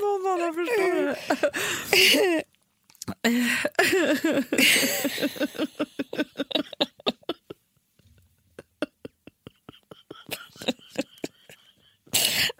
[0.00, 1.16] Någon annan förstår det.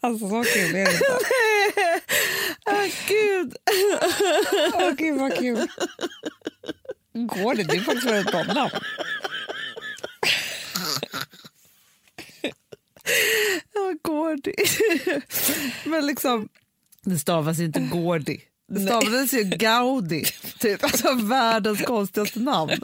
[0.00, 1.04] Alltså så kul är det inte.
[2.64, 3.56] Ah, gud.
[4.74, 5.68] Åh gud vad kul.
[7.12, 7.62] Går det?
[7.64, 8.70] Det är faktiskt ett bra namn.
[13.74, 14.52] Ja, Gordy.
[15.84, 16.48] Men liksom,
[17.04, 18.38] det stavas inte Gordy.
[18.68, 20.24] Det stavades ju Gaudi.
[20.58, 20.84] Typ.
[20.84, 22.80] Alltså världens konstigaste namn.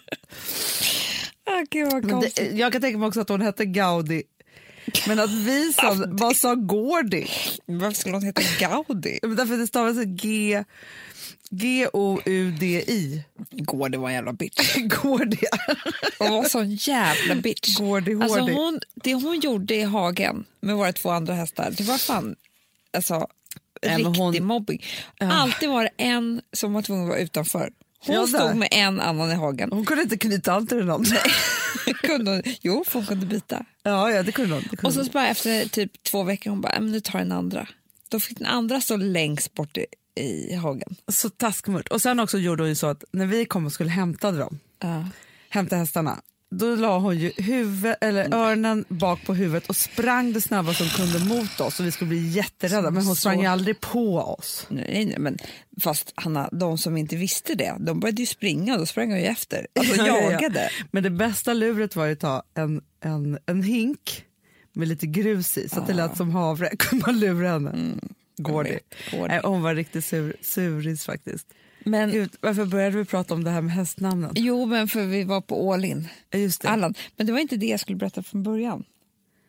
[1.44, 2.36] Vad Men konstigt.
[2.36, 4.22] det, jag kan tänka mig också att hon hette Gaudi.
[5.06, 7.26] Men att vi sa, bara sa Gordy.
[7.66, 9.18] Varför skulle hon heta Gaudi?
[9.22, 10.64] Men Därför det stavas G...
[11.50, 13.24] G-O-U-D-I.
[13.50, 14.76] Går det var en jävla bitch.
[15.02, 15.36] Gordy.
[16.18, 17.78] Hon var sån jävla bitch.
[17.78, 21.98] Gordy Alltså hon, det hon gjorde i hagen med våra två andra hästar, det var
[21.98, 22.36] fan
[22.96, 23.28] alltså,
[23.86, 24.84] Nej, riktig hon- mobbing.
[25.20, 27.70] Alltid var det en som var tvungen att vara utanför.
[28.06, 29.68] Hon Ja, stod med en annan i hagen.
[29.72, 30.78] Hon kunde inte knyta an till
[32.02, 33.64] kunde hon, jo, för hon kunde bita.
[33.82, 34.62] Ja, ja, det kunde hon.
[34.62, 35.08] Det kunde Och så hon.
[35.12, 37.68] bara efter typ två veckor hon bara, "Nej, men nu tar den andra.
[38.08, 39.86] Då fick den andra stå längst bort i,
[40.20, 40.96] i hagen.
[41.08, 41.88] Så taskmört.
[41.88, 44.58] Och sen också gjorde hon ju så att när vi kom och skulle hämta dem,
[44.82, 45.04] Ja.
[45.48, 46.20] hämta hästarna,
[46.58, 50.88] då la hon ju huvud, eller öronen bak på huvudet och sprang det snabbast hon
[50.88, 52.90] kunde mot oss och vi skulle bli jätterädda.
[52.90, 54.66] Men hon sprang ju aldrig på oss.
[54.68, 55.38] Nej, nej, men
[55.80, 59.20] fast Hanna, de som inte visste det, de började ju springa och då sprang jag
[59.20, 59.66] ju efter.
[59.78, 60.32] Alltså Ja, ja, ja.
[60.32, 60.70] jagade.
[60.90, 64.24] Men det bästa luret var ju att ta en, en, en hink
[64.72, 66.68] med lite grus i så att det lät som havre.
[66.78, 67.94] kunde man lura henne.
[68.36, 68.80] Går det?
[69.18, 69.40] går det.
[69.44, 71.46] Hon var riktigt sur, suris faktiskt.
[71.84, 74.30] Men Gud, varför började vi prata om det här med hästnamnen?
[74.34, 76.08] Jo, men för vi var på all in.
[76.30, 76.68] Ja, Just det.
[76.68, 76.94] Allan.
[77.16, 78.84] Men det var inte det jag skulle berätta från början.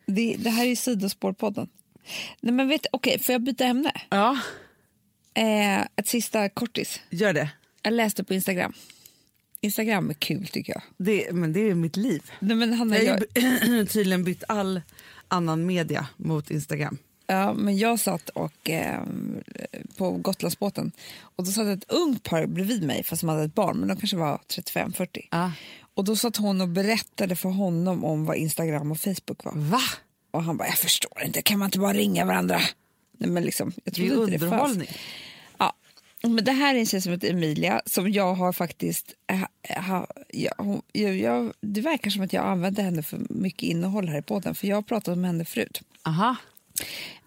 [0.05, 1.67] Det, det här är ju sidospårpodden.
[2.41, 3.91] Nej, men vet, okej, får jag byta ämne?
[4.09, 4.39] Ja,
[5.38, 7.01] Eh, ett sista kortis.
[7.09, 7.49] gör det.
[7.81, 8.73] Jag läste på Instagram.
[9.61, 10.81] Instagram är kul tycker jag.
[10.97, 11.31] det.
[11.33, 12.21] Men det är mitt liv.
[12.39, 13.25] Nej, men Hanna, Jag har
[13.77, 14.81] jag, tydligen bytt all
[15.27, 16.97] annan media mot Instagram.
[17.28, 19.01] Ja, men jag satt och, eh,
[19.97, 23.78] på Gotlandsbåten och då satt ett ungt par bredvid mig fast de hade ett barn,
[23.78, 25.28] men de kanske var 35-40.
[25.32, 25.51] Ja.
[25.93, 29.53] Och då satt hon och berättade för honom om vad Instagram och Facebook var.
[29.55, 29.82] Va?
[30.32, 32.59] Och han bara, jag förstår inte, kan man inte bara ringa varandra?
[33.17, 34.89] Nej, men liksom, jag Det är ju underhållning.
[35.57, 35.73] Ja,
[36.21, 39.13] men det här är en tjej som heter Emilia som jag har faktiskt...
[39.28, 43.63] äh, ha, ja, hon, jag, jag, det verkar som att jag använder henne för mycket
[43.63, 45.82] innehåll här i podden för jag har pratat med henne förut.
[46.03, 46.36] Aha.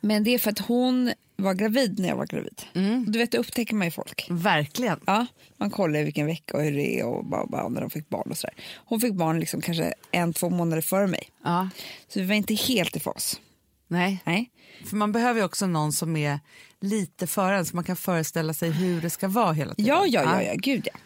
[0.00, 2.62] Men det är för att hon var gravid när jag var gravid.
[3.06, 4.26] Du vet, det upptäcker man ju folk.
[4.30, 5.00] Verkligen.
[5.06, 5.26] Ja,
[5.56, 8.30] man kollar vilken vecka och hur det är och, bara, bara när de fick barn
[8.30, 8.56] och sådär.
[8.76, 11.30] Hon fick barn liksom kanske en, två månader före mig.
[11.44, 11.68] Ja.
[12.08, 13.40] Så vi var inte helt i fas.
[13.88, 14.22] Nej.
[14.24, 14.50] Nej.
[14.86, 16.40] För man behöver ju också någon som är
[16.80, 19.94] lite före en så man kan föreställa sig hur det ska vara hela tiden.
[19.94, 20.98] Ja, ja, ja, ja, gud ja.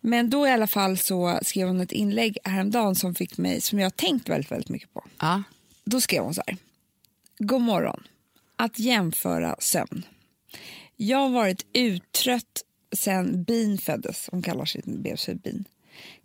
[0.00, 3.78] Men då i alla fall så skrev hon ett inlägg häromdagen som fick mig, som
[3.78, 5.04] jag har tänkt väldigt, väldigt mycket på.
[5.20, 5.42] Ja.
[5.84, 6.56] Då skrev hon så här.
[7.38, 8.02] God morgon.
[8.56, 10.06] Att jämföra sömn.
[10.96, 12.64] Jag har varit uttrött
[12.96, 14.28] sen bin föddes.
[14.32, 15.64] Hon kallar sitt bebis för bin.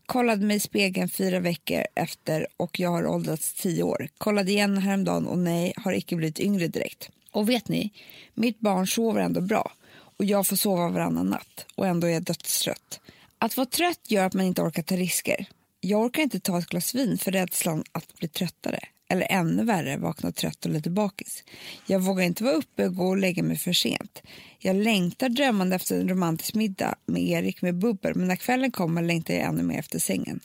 [0.05, 4.09] Kollade mig i spegeln fyra veckor efter och jag har åldrats tio år.
[4.17, 7.09] Kollade igen häromdagen och nej, har icke blivit yngre direkt.
[7.31, 7.93] Och vet ni,
[8.33, 9.71] mitt barn sover ändå bra
[10.17, 12.99] och jag får sova varannan natt och ändå är jag dödstrött.
[13.37, 15.45] Att vara trött gör att man inte orkar ta risker.
[15.81, 18.79] Jag orkar inte ta ett glas vin för rädslan att bli tröttare.
[19.09, 21.43] Eller ännu värre, vakna trött och lite bakis.
[21.85, 24.21] Jag vågar inte vara uppe och gå och lägga mig för sent.
[24.59, 29.01] Jag längtar drömmande efter en romantisk middag med Erik med bubbel men när kvällen kommer
[29.01, 30.39] längtar jag ännu mer efter sängen.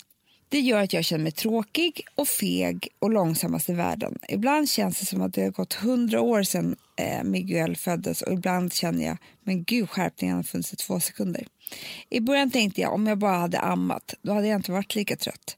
[0.49, 4.19] Det gör att jag känner mig tråkig och feg och långsammast i världen.
[4.29, 8.33] Ibland känns det som att det har gått hundra år sedan eh, Miguel föddes och
[8.33, 11.47] ibland känner jag, men gud skärpningen har funnits i två sekunder.
[12.11, 15.17] I början tänkte jag om jag bara hade ammat, då hade jag inte varit lika
[15.17, 15.57] trött.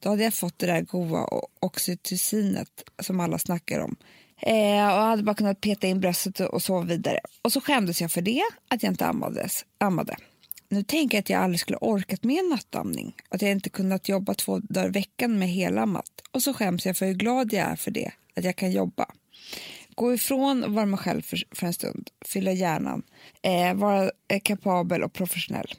[0.00, 1.28] Då hade jag fått det där goa
[1.60, 3.96] oxytocinet som alla snackar om.
[4.42, 7.20] Eh, och hade bara kunnat peta in bröstet och sova vidare.
[7.42, 10.16] Och så skämdes jag för det, att jag inte ammades, ammade.
[10.68, 13.14] Nu tänker jag att jag aldrig skulle orkat med en nattamning.
[13.28, 16.10] Att jag inte kunnat jobba två dagar i veckan med helammat.
[16.32, 19.06] Och så skäms jag för hur glad jag är för det, att jag kan jobba.
[19.94, 23.02] Gå ifrån och vara mig själv för, för en stund, fylla hjärnan,
[23.42, 25.74] eh, vara eh, kapabel och professionell.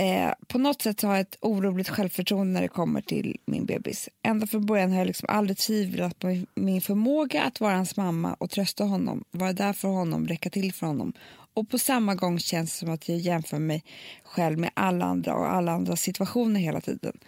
[0.00, 3.66] Eh, på något sätt så har jag ett oroligt självförtroende när det kommer till min
[3.66, 4.08] bebis.
[4.22, 8.34] Ända från början har jag liksom aldrig tvivlat på min förmåga att vara hans mamma
[8.34, 11.12] och trösta honom, vara där för honom, räcka till för honom.
[11.54, 13.84] Och på samma gång känns det som att jag jämför mig
[14.24, 17.18] själv med alla andra och alla andra situationer hela tiden.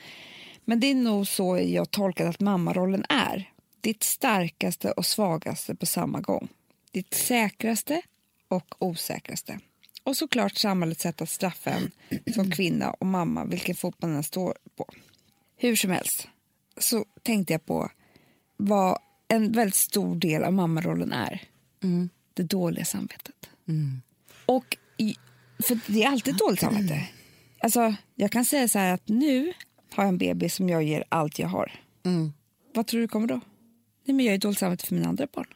[0.64, 3.51] Men det är nog så jag tolkat att mammarollen är.
[3.81, 6.49] Ditt starkaste och svagaste på samma gång.
[6.93, 8.03] Ditt säkraste
[8.49, 9.59] och osäkraste.
[10.03, 11.91] Och såklart samhällets sätt att straffa en
[12.35, 14.87] som kvinna och mamma, vilken fot man än står på.
[15.57, 16.29] Hur som helst
[16.79, 17.91] så tänkte jag på
[18.57, 18.99] vad
[19.29, 21.43] en väldigt stor del av mammarollen är.
[22.35, 23.51] Det dåliga samvetet.
[24.47, 25.15] Och i,
[25.63, 27.09] för det är alltid dåligt samvete.
[27.59, 29.53] Alltså, jag kan säga så här att nu
[29.93, 31.73] har jag en bebis som jag ger allt jag har.
[32.75, 33.41] Vad tror du kommer då?
[34.05, 35.47] Nej, men jag är dåligt samvete för mina andra barn.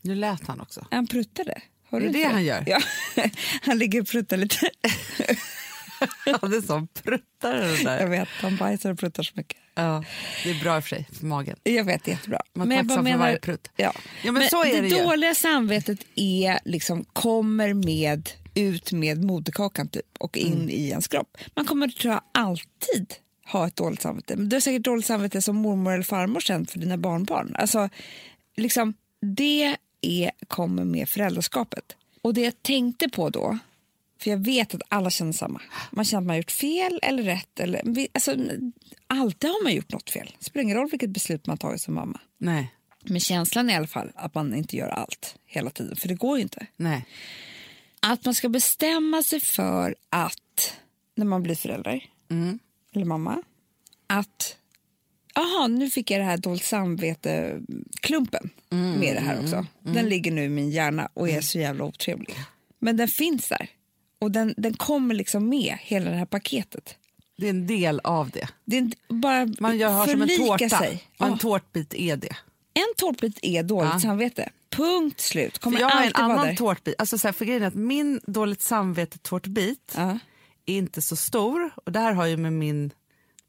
[0.00, 0.86] Nu lät han också.
[0.90, 1.62] Han pruttade.
[1.92, 2.64] Har Det är det han gör?
[2.66, 2.80] Ja,
[3.62, 4.56] han ligger och pruttar lite.
[6.24, 8.06] Det är som pruttar det Jag där.
[8.06, 9.58] vet, han bajsar och pruttar så mycket.
[9.74, 10.04] Ja,
[10.44, 11.56] det är bra för sig för magen.
[11.62, 12.40] Jag vet, det är jättebra.
[12.54, 13.70] Man är jag tacksam för varje prutt.
[13.76, 13.92] Ja.
[14.24, 15.02] Ja, men så är det ju.
[15.04, 20.70] dåliga samvetet är liksom, kommer med ut med moderkakan typ, och in Mm.
[20.70, 21.36] i ens kropp.
[21.54, 23.14] Man kommer tror jag, alltid
[23.46, 24.36] ha ett dåligt samvete.
[24.36, 27.56] Men du har säkert dåligt samvete som mormor eller farmor känt för dina barnbarn.
[27.58, 27.88] Alltså,
[28.56, 28.94] liksom,
[29.36, 31.96] det är, kommer med föräldraskapet.
[32.22, 33.58] Och det jag tänkte på då,
[34.20, 35.60] för jag vet att alla känner samma.
[35.90, 37.60] Man känner att man har gjort fel eller rätt.
[37.60, 38.36] Eller, alltså,
[39.06, 40.34] alltid har man gjort något fel.
[40.38, 42.20] Det spelar ingen roll vilket beslut man tagit som mamma.
[42.38, 42.74] Nej,
[43.04, 46.14] Men känslan är i alla fall att man inte gör allt hela tiden, för det
[46.14, 46.66] går ju inte.
[46.76, 47.04] nej.
[48.04, 50.76] Att man ska bestämma sig för att,
[51.14, 52.04] när man blir förälder,
[52.94, 53.42] eller mamma,
[54.06, 54.56] att
[55.34, 59.66] Jaha, nu fick jag det här dåligt samvete-klumpen med det här också.
[59.80, 62.34] Den ligger nu i min hjärna och är så jävla otrevlig.
[62.78, 63.68] Men den finns där.
[64.20, 66.94] Och den, den kommer liksom med, hela det här paketet.
[67.36, 68.48] Det är en del av det.
[68.64, 71.02] Det är bara Man gör har som en tårta sig.
[71.18, 71.38] och en Ja.
[71.38, 72.36] tårtbit är det.
[72.74, 74.00] En tårtbit är dåligt Ja.
[74.00, 74.48] samvete.
[74.70, 75.58] Punkt slut.
[75.58, 76.94] Kommer För jag har en annan tårtbit.
[76.98, 80.18] Alltså så här, för grejen att min dåligt samvete-tårtbit Ja.
[80.66, 81.70] är inte så stor.
[81.84, 82.90] Och det här har ju med min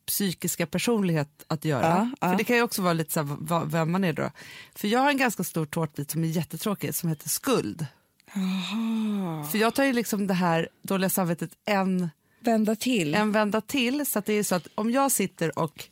[0.05, 2.11] psykiska personlighet att göra.
[2.21, 2.29] Ja.
[2.29, 4.31] För det kan ju också vara lite så här, vem man är då.
[4.75, 7.85] För jag har en ganska stor tårtbit som är jättetråkig som heter skuld.
[9.51, 13.15] För jag tar ju liksom det här dåliga samvetet en, Vända till.
[13.15, 14.05] en vända till.
[14.05, 15.83] Så att det är så att om jag sitter och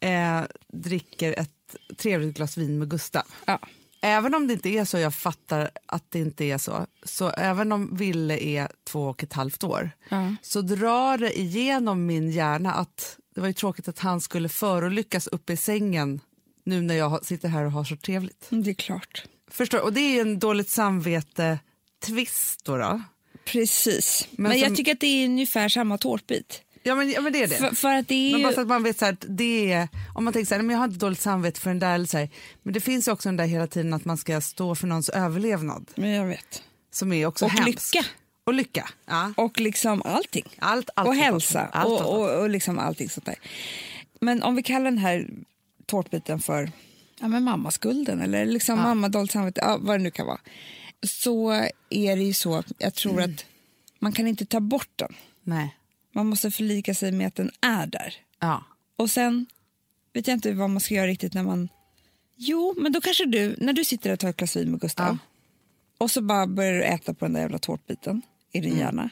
[0.00, 3.22] eh, dricker ett trevligt glas vin med Gustav.
[3.44, 3.58] Ja.
[4.02, 7.72] Även om det inte är så, jag fattar att det inte är så, så även
[7.72, 10.34] om Ville är två och ett halvt år, Ja.
[10.42, 15.26] så drar det igenom min hjärna att det var ju tråkigt att han skulle förolyckas
[15.26, 16.20] uppe i sängen
[16.64, 18.46] nu när jag sitter här och har så trevligt.
[18.50, 19.24] Det är klart.
[19.50, 19.80] Förstår?
[19.80, 22.76] Och det är ju en dåligt samvete-twist då.
[22.76, 23.02] då.
[23.44, 24.28] Precis.
[24.30, 26.62] Men, Men jag som- tycker att det är ungefär samma tårtbit.
[26.82, 27.56] Ja men, ja, men det är det.
[27.56, 28.44] För, för att det är Men ju...
[28.46, 30.66] bara så att man vet så här, det är, om man tänker så här, "Nej,
[30.66, 32.28] men jag har inte dåligt samvete för den där, eller så här,
[32.62, 35.08] men det finns ju också den där hela tiden att man ska stå för någons
[35.08, 36.62] överlevnad Men jag vet.
[36.92, 37.94] som är också Och hemsk.
[37.94, 38.06] lycka.
[38.44, 38.88] Och lycka.
[39.06, 39.32] Ja.
[39.36, 40.46] Och liksom allting.
[40.58, 41.66] Allt, allt och hälsa.
[41.72, 42.08] Allt och, sånt.
[42.08, 43.38] och, och liksom allting sånt där.
[44.20, 45.28] Men om vi kallar den här
[45.86, 46.70] tårtbiten för
[47.20, 50.40] ja, men mammaskulden eller liksom mamma dåligt samvete, ja, vad det nu kan vara.
[51.02, 51.52] Så
[51.90, 53.44] är det ju så att jag tror att
[53.98, 55.14] man kan inte ta bort den.
[55.42, 55.76] Nej.
[56.12, 58.14] Man måste förlika sig med att den är där.
[58.38, 58.64] Ja.
[58.96, 59.46] Och sen
[60.12, 61.68] vet jag inte vad man ska göra riktigt när man...
[62.36, 65.18] Jo, men då kanske du, när du sitter och tar ett glas vin med Gustav
[66.00, 68.22] och så bara börjar du äta på den där jävla tårtbiten
[68.52, 69.10] i din hjärna.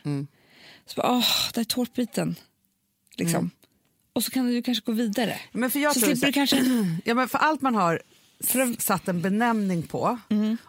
[0.86, 2.34] Så bara, åh, där är tårtbiten.
[3.16, 3.50] Liksom.
[4.12, 5.40] Och så kan du kanske gå vidare.
[5.52, 6.86] Men för jag så tror slipper du så kanske...
[7.04, 8.02] Ja, men för allt man har
[8.78, 10.18] satt en benämning på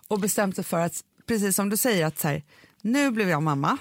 [0.08, 2.44] och bestämt sig för att, precis som du säger, att så här,
[2.82, 3.78] nu blev jag mamma,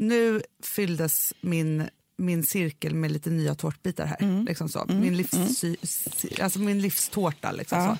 [0.00, 4.44] nu fylldes min, min cirkel med lite nya tårtbitar här.
[4.44, 4.84] Liksom så.
[4.88, 5.64] Min, livs,
[6.40, 7.52] alltså min livstårta.
[7.52, 7.98] Liksom så.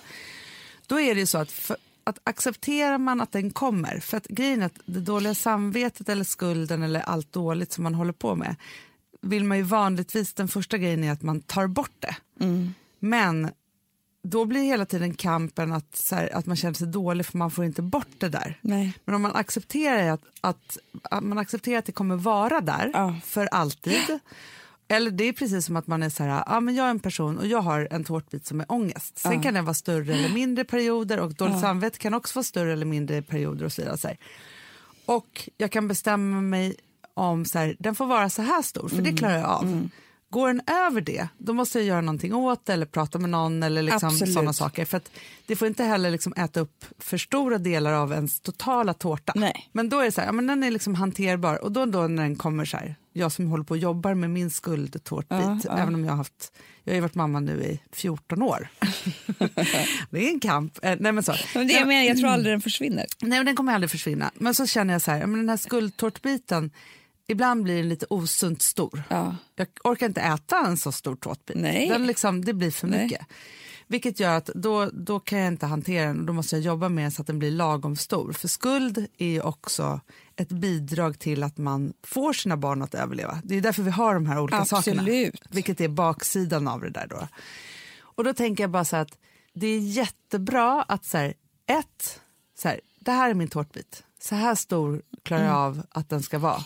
[0.87, 4.26] Då är det ju så att, för, att accepterar man att den kommer, för att
[4.26, 8.57] grejen att det dåliga samvetet eller skulden eller allt dåligt som man håller på med
[9.22, 12.16] vill man ju vanligtvis, den första grejen är att man tar bort det.
[12.98, 13.51] Men
[14.22, 17.51] då blir hela tiden kampen att, så här, att man känner sig dålig för man
[17.51, 18.59] får inte bort det där.
[18.61, 18.92] Nej.
[19.05, 23.16] Men om man accepterar att, att, att, man accepterar att det kommer vara där Ja.
[23.24, 24.18] för alltid.
[24.91, 27.01] Eller det är precis som att man är så här, ja, men jag är en
[27.01, 29.18] person och jag har en tårtbit som är ångest.
[29.18, 32.72] Sen kan den vara större eller mindre perioder och dåligt samvete kan också vara större
[32.72, 34.16] eller mindre perioder och så vidare.
[35.07, 36.74] Och jag kan bestämma mig
[37.14, 39.11] om så här, den får vara så här stor, för Mm.
[39.12, 39.88] det klarar jag av.
[40.30, 43.62] Går den över det, då måste jag göra någonting åt det eller prata med någon
[43.62, 44.84] eller liksom sådana saker.
[44.84, 45.01] För
[45.47, 49.32] det får inte heller liksom äta upp för stora delar av ens totala tårta.
[49.36, 49.68] Nej.
[49.72, 52.07] Men då är det så här, ja, men den är liksom hanterbar och då, då
[52.07, 55.58] när den kommer så här, jag som håller på och jobbar med min skuldtårtbit, Ja,
[55.64, 55.78] ja.
[55.78, 56.52] även om jag har haft,
[56.84, 58.68] jag har varit mamma nu i 14 år.
[60.11, 60.78] det är en kamp.
[60.84, 61.34] Eh, nej men så.
[61.54, 63.06] Men det jag menar, jag tror aldrig den försvinner.
[63.20, 64.30] Nej, men den kommer aldrig försvinna.
[64.34, 66.70] Men så känner jag så här, men den här skuldtårtbiten,
[67.28, 69.02] ibland blir den lite osunt stor.
[69.08, 69.36] Ja.
[69.56, 71.56] Jag orkar inte äta en så stor tårtbit.
[71.56, 71.88] Nej.
[71.88, 73.02] Den liksom, det blir för Nej.
[73.02, 73.26] mycket.
[73.91, 76.88] Vilket gör att då, då kan jag inte hantera den och då måste jag jobba
[76.88, 78.32] med så att den blir lagom stor.
[78.32, 80.01] För skuld är ju också
[80.36, 83.41] ett bidrag till att man får sina barn att överleva.
[83.45, 85.03] Det är därför vi har de här olika sakerna.
[85.03, 85.43] Absolut.
[85.51, 87.28] Vilket är baksidan av det där då.
[88.01, 89.18] Och då tänker jag bara så att
[89.53, 91.34] det är jättebra att så här,
[91.66, 92.20] ett,
[92.59, 94.03] så här, det här är min tårtbit.
[94.20, 96.64] Så här stor klarar jag av att den ska vara.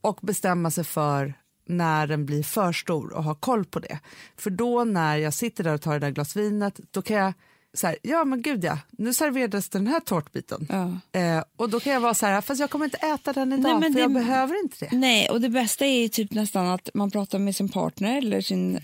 [0.00, 1.34] Och bestämma sig för
[1.70, 3.98] när den blir för stor och ha koll på det.
[4.36, 7.32] För då när jag sitter där och tar det där glas vinet, då kan jag
[7.74, 10.66] så här, ja men gud ja, nu serverades den här tårtbiten.
[10.70, 11.20] Ja.
[11.20, 13.62] Eh, och då kan jag vara så här, fast jag kommer inte äta den idag
[13.62, 14.96] Nej, men för jag det- behöver inte det.
[14.96, 18.78] Nej, och det bästa är typ nästan att man pratar med sin partner eller sin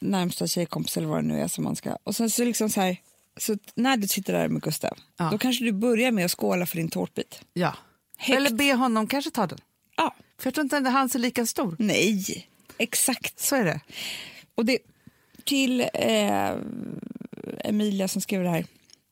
[0.00, 1.96] närmsta tjejkompis eller vad det nu är som man ska.
[2.04, 2.96] Och sen så liksom så här,
[3.36, 5.28] så när du sitter där med Gustav, Ja.
[5.32, 7.40] då kanske du börjar med att skåla för din tårtbit.
[7.52, 7.74] Ja.
[8.18, 8.36] Högt.
[8.36, 9.58] Eller be honom kanske ta den.
[9.96, 10.14] Ja.
[10.42, 11.76] För jag tror inte att hans är lika stor.
[11.78, 12.46] Nej,
[12.78, 13.40] exakt.
[13.40, 13.80] Så är det.
[14.54, 14.78] Och det,
[15.44, 16.50] till eh,
[17.64, 18.66] Emilia som skrev det här,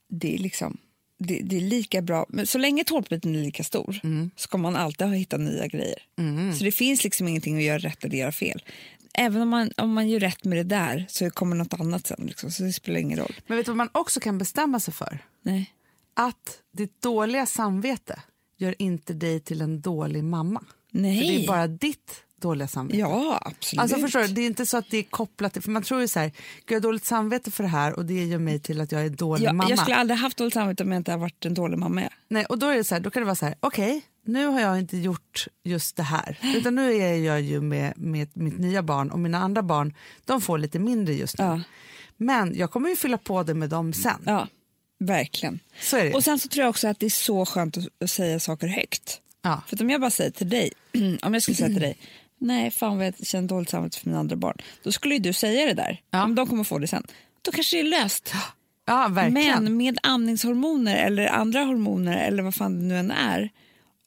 [0.08, 0.78] det är liksom
[1.18, 4.00] det, det är lika bra, men så länge tårtbiten är lika stor
[4.36, 5.98] så kommer man alltid ha hittat nya grejer.
[6.58, 8.62] Så det finns liksom ingenting att göra rätt eller göra fel.
[9.14, 12.26] Även om man, om man gör rätt med det där så kommer något annat sen,
[12.26, 13.34] liksom, så det spelar ingen roll.
[13.46, 15.18] Men vet du vad man också kan bestämma sig för?
[15.42, 15.72] Nej.
[16.14, 18.20] Att ditt dåliga samvete
[18.56, 20.64] gör inte dig till en dålig mamma.
[20.90, 21.18] Nej.
[21.18, 22.98] För det är bara ditt dåliga samvete.
[22.98, 23.82] Ja, absolut.
[23.82, 26.00] Alltså förstår du, det är inte så att det är kopplat till, för man tror
[26.00, 26.32] ju så här,
[26.68, 29.10] jag har dåligt samvete för det här och det gör mig till att jag är
[29.10, 29.70] dålig jag, mamma.
[29.70, 32.08] jag skulle aldrig haft dåligt samvete om jag inte hade varit en dålig mamma.
[32.28, 34.46] Nej, och då är det så här, då kan det vara så här, okej, nu
[34.46, 38.58] har jag inte gjort just det här, utan nu är jag ju med, med mitt
[38.58, 41.44] nya barn och mina andra barn, de får lite mindre just nu.
[41.44, 41.60] Ja.
[42.16, 44.22] Men jag kommer ju fylla på det med dem sen.
[44.26, 44.48] Ja,
[44.98, 45.60] verkligen.
[45.80, 46.14] Så är det.
[46.14, 49.20] Och sen så tror jag också att det är så skönt att säga saker högt.
[49.42, 49.62] Ja.
[49.66, 50.72] För om jag bara säger till dig,
[51.22, 51.98] om jag skulle säga till dig,
[52.38, 54.56] nej fan vad jag känner dåligt samvete för mina andra barn.
[54.82, 56.24] Då skulle ju du säga det där, Ja.
[56.24, 57.06] om de kommer få det sen.
[57.42, 58.34] Då kanske det är löst.
[58.86, 59.08] ja.
[59.08, 63.50] Men med andningshormoner eller andra hormoner eller vad fan det nu än är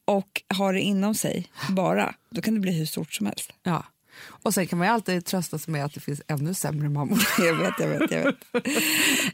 [0.06, 3.52] och har det inom sig bara, då kan det bli hur stort som helst.
[3.64, 3.84] Ja.
[4.26, 7.20] Och sen kan man ju alltid trösta sig med att det finns ännu sämre mammor.
[7.40, 8.36] Jag vet, jag vet, jag vet.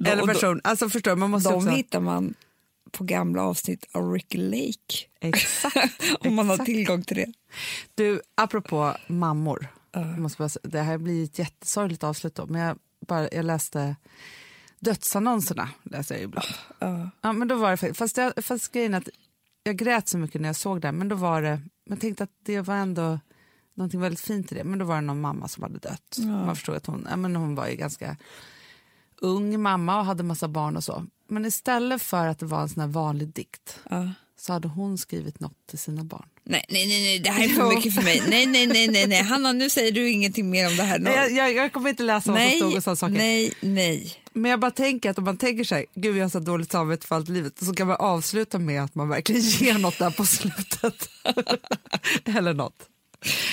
[0.08, 0.62] Eller person.
[0.64, 1.70] Alltså förstår man måste De också...
[1.70, 2.34] hittar man
[2.92, 5.08] på gamla avsnitt av Ricky Lake.
[5.20, 6.04] Exakt.
[6.20, 6.66] om man har exakt.
[6.66, 7.34] tillgång till det.
[7.96, 9.68] Du, apropå mammor.
[9.92, 12.78] Jag måste bara, det här blir ett jättesorgligt avslut då, men jag,
[13.08, 13.96] bara, jag läste
[14.80, 15.70] dödsannonserna.
[15.84, 16.48] Läser jag ibland.
[16.80, 17.10] Ja.
[17.22, 19.10] Ja, men då var det, fast, jag, fast grejen att
[19.64, 22.32] jag grät så mycket när jag såg det, men då var det, jag tänkte att
[22.46, 23.20] det var ändå
[23.74, 26.18] någonting väldigt fint i det, men då var det någon mamma som hade dött.
[26.20, 28.18] Man förstod att hon, ja, men hon var ju ganska
[29.22, 31.06] ung mamma och hade massa barn och så.
[31.30, 34.10] Men istället för att det var en sån här vanlig dikt Ja.
[34.40, 36.26] så hade hon skrivit något till sina barn.
[36.44, 38.24] Nej, nej, nej, nej, det här är för mycket för mig.
[38.30, 39.24] Nej, nej, nej, nej, nej.
[39.24, 41.00] Hanna, nu säger du ingenting mer om det här.
[41.00, 43.14] Nej, jag, jag, jag kommer inte läsa vad som stod och sådana saker.
[43.14, 44.14] nej, nej.
[44.34, 47.08] Men jag bara tänker att om man tänker sig, gud jag har så dåligt samvete
[47.08, 50.26] för allt livet, så kan man avsluta med att man verkligen ger något där på
[50.26, 51.10] slutet.
[52.38, 52.76] Eller något.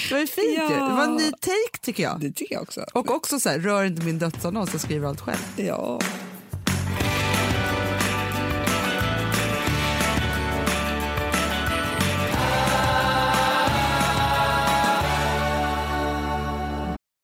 [0.09, 0.75] Det var ju fint ju.
[0.75, 2.21] Det var en ny take tycker jag.
[2.21, 2.85] Det tycker jag också.
[2.95, 5.39] Och också så här, rör inte min dödsannons, jag skriver allt själv.
[5.57, 6.01] Ja.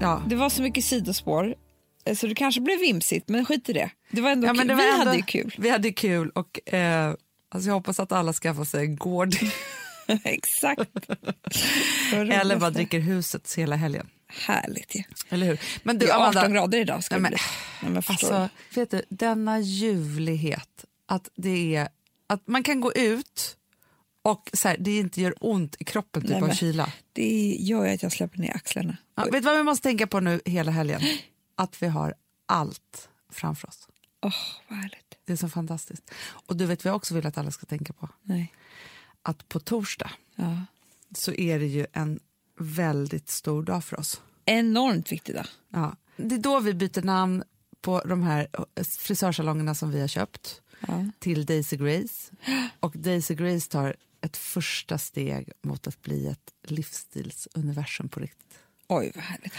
[0.00, 0.22] Ja.
[0.26, 1.54] Det var så mycket sidospår.
[2.04, 3.90] eh, Så det kanske blev vimsigt, men skit i det.
[4.10, 5.54] Det var ändå Ja, men det var Vi ändå- hade ju kul.
[5.58, 7.14] Vi hade kul och eh,
[7.48, 9.34] alltså jag hoppas att alla skaffar sig en gård
[10.24, 10.90] Exakt.
[12.12, 14.08] eller bara dricker husets hela helgen.
[14.46, 15.02] Härligt ju.
[15.28, 15.60] Eller hur?
[15.82, 17.04] Men du, Det är 18 Amanda, grader idag.
[17.04, 17.22] Ska Nej,
[17.82, 17.92] men-.
[17.94, 21.88] Nej, Alltså, vet du, denna ljuvlighet, att det är
[22.26, 23.56] att man kan gå ut
[24.30, 26.92] och så här, det inte gör ont i kroppen typ Nej, av kyla.
[27.12, 28.96] Det gör att jag släpper ner axlarna.
[29.14, 31.00] Ja, vet du vad vi måste tänka på nu hela helgen?
[31.54, 32.14] Att vi har
[32.46, 33.88] allt framför oss.
[34.22, 34.32] Åh,
[34.68, 35.18] vad härligt.
[35.24, 36.10] Det är så fantastiskt.
[36.46, 38.08] Och du vet vad jag också vill att alla ska tänka på?
[38.22, 38.52] Nej.
[39.22, 40.60] Att på torsdag Ja.
[41.14, 42.20] så är det ju en
[42.60, 44.20] väldigt stor dag för oss.
[44.44, 45.46] Enormt viktig dag.
[45.68, 45.96] Ja.
[46.16, 47.42] Det är då vi byter namn
[47.80, 48.48] på de här
[48.98, 51.06] frisörsalongerna som vi har köpt Ja.
[51.18, 52.32] till Daisy Grace.
[52.80, 58.58] Och Daisy Grace tar ett första steg mot att bli ett livsstilsuniversum på riktigt.
[58.88, 59.54] Oj, vad härligt.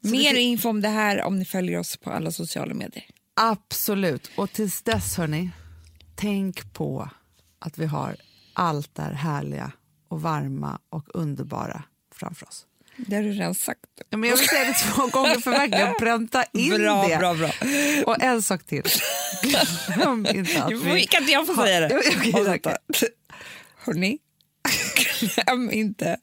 [0.00, 3.04] Mer det- info om det här om ni följer oss på alla sociala medier.
[3.34, 4.30] Absolut.
[4.36, 5.50] Och tills dess, hörni,
[6.14, 7.10] tänk på
[7.58, 8.16] att vi har
[8.52, 9.72] allt det här härliga
[10.08, 11.82] och varma och underbara
[12.14, 12.66] framför oss.
[12.96, 13.80] Det har du redan sagt.
[14.10, 17.16] Ja, men jag vill säga det två gånger för verkligen pränta in bra, det.
[17.18, 17.50] bra, bra.
[18.06, 18.82] Och en sak till.
[19.94, 21.06] Glöm inte att vi...
[21.06, 22.02] Kan inte jag få säga det?
[22.02, 22.46] Tack.
[22.46, 22.76] vänta.
[23.86, 24.18] Hörni,
[25.20, 26.16] glöm inte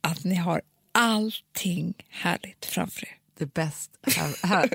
[0.00, 0.62] att ni har
[0.92, 3.16] allting härligt framför er.
[3.38, 4.68] The best have, have,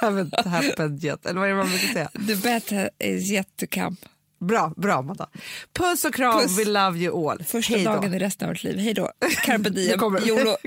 [0.00, 1.26] haven't happened yet.
[1.26, 2.10] Eller vad är det man brukar säga?
[2.26, 3.96] The better is yet to come.
[4.40, 5.28] Bra, bra Amanda.
[5.72, 6.58] Puss och kram, Puss.
[6.58, 7.42] we love you all.
[7.44, 7.92] Första Hej då.
[7.92, 8.78] dagen i resten av vårt liv.
[8.78, 9.12] Hej då.
[9.44, 10.00] Carpe diem.
[10.26, 10.56] YOLO.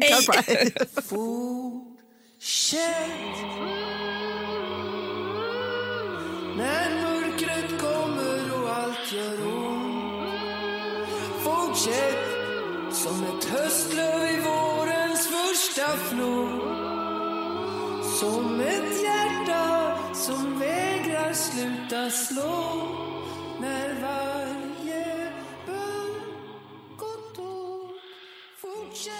[6.57, 9.36] När mörkret kommer och allt gör
[11.77, 16.61] Fortsätt som ett höstlöv i vårens första flod
[18.19, 22.87] Som ett hjärta som vägrar sluta slå.
[23.61, 25.31] När varje
[25.65, 26.21] bön
[26.97, 27.91] gått åt
[28.57, 29.13] Fortsätt.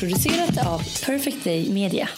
[0.00, 2.08] Producerat av Perfect Day Media.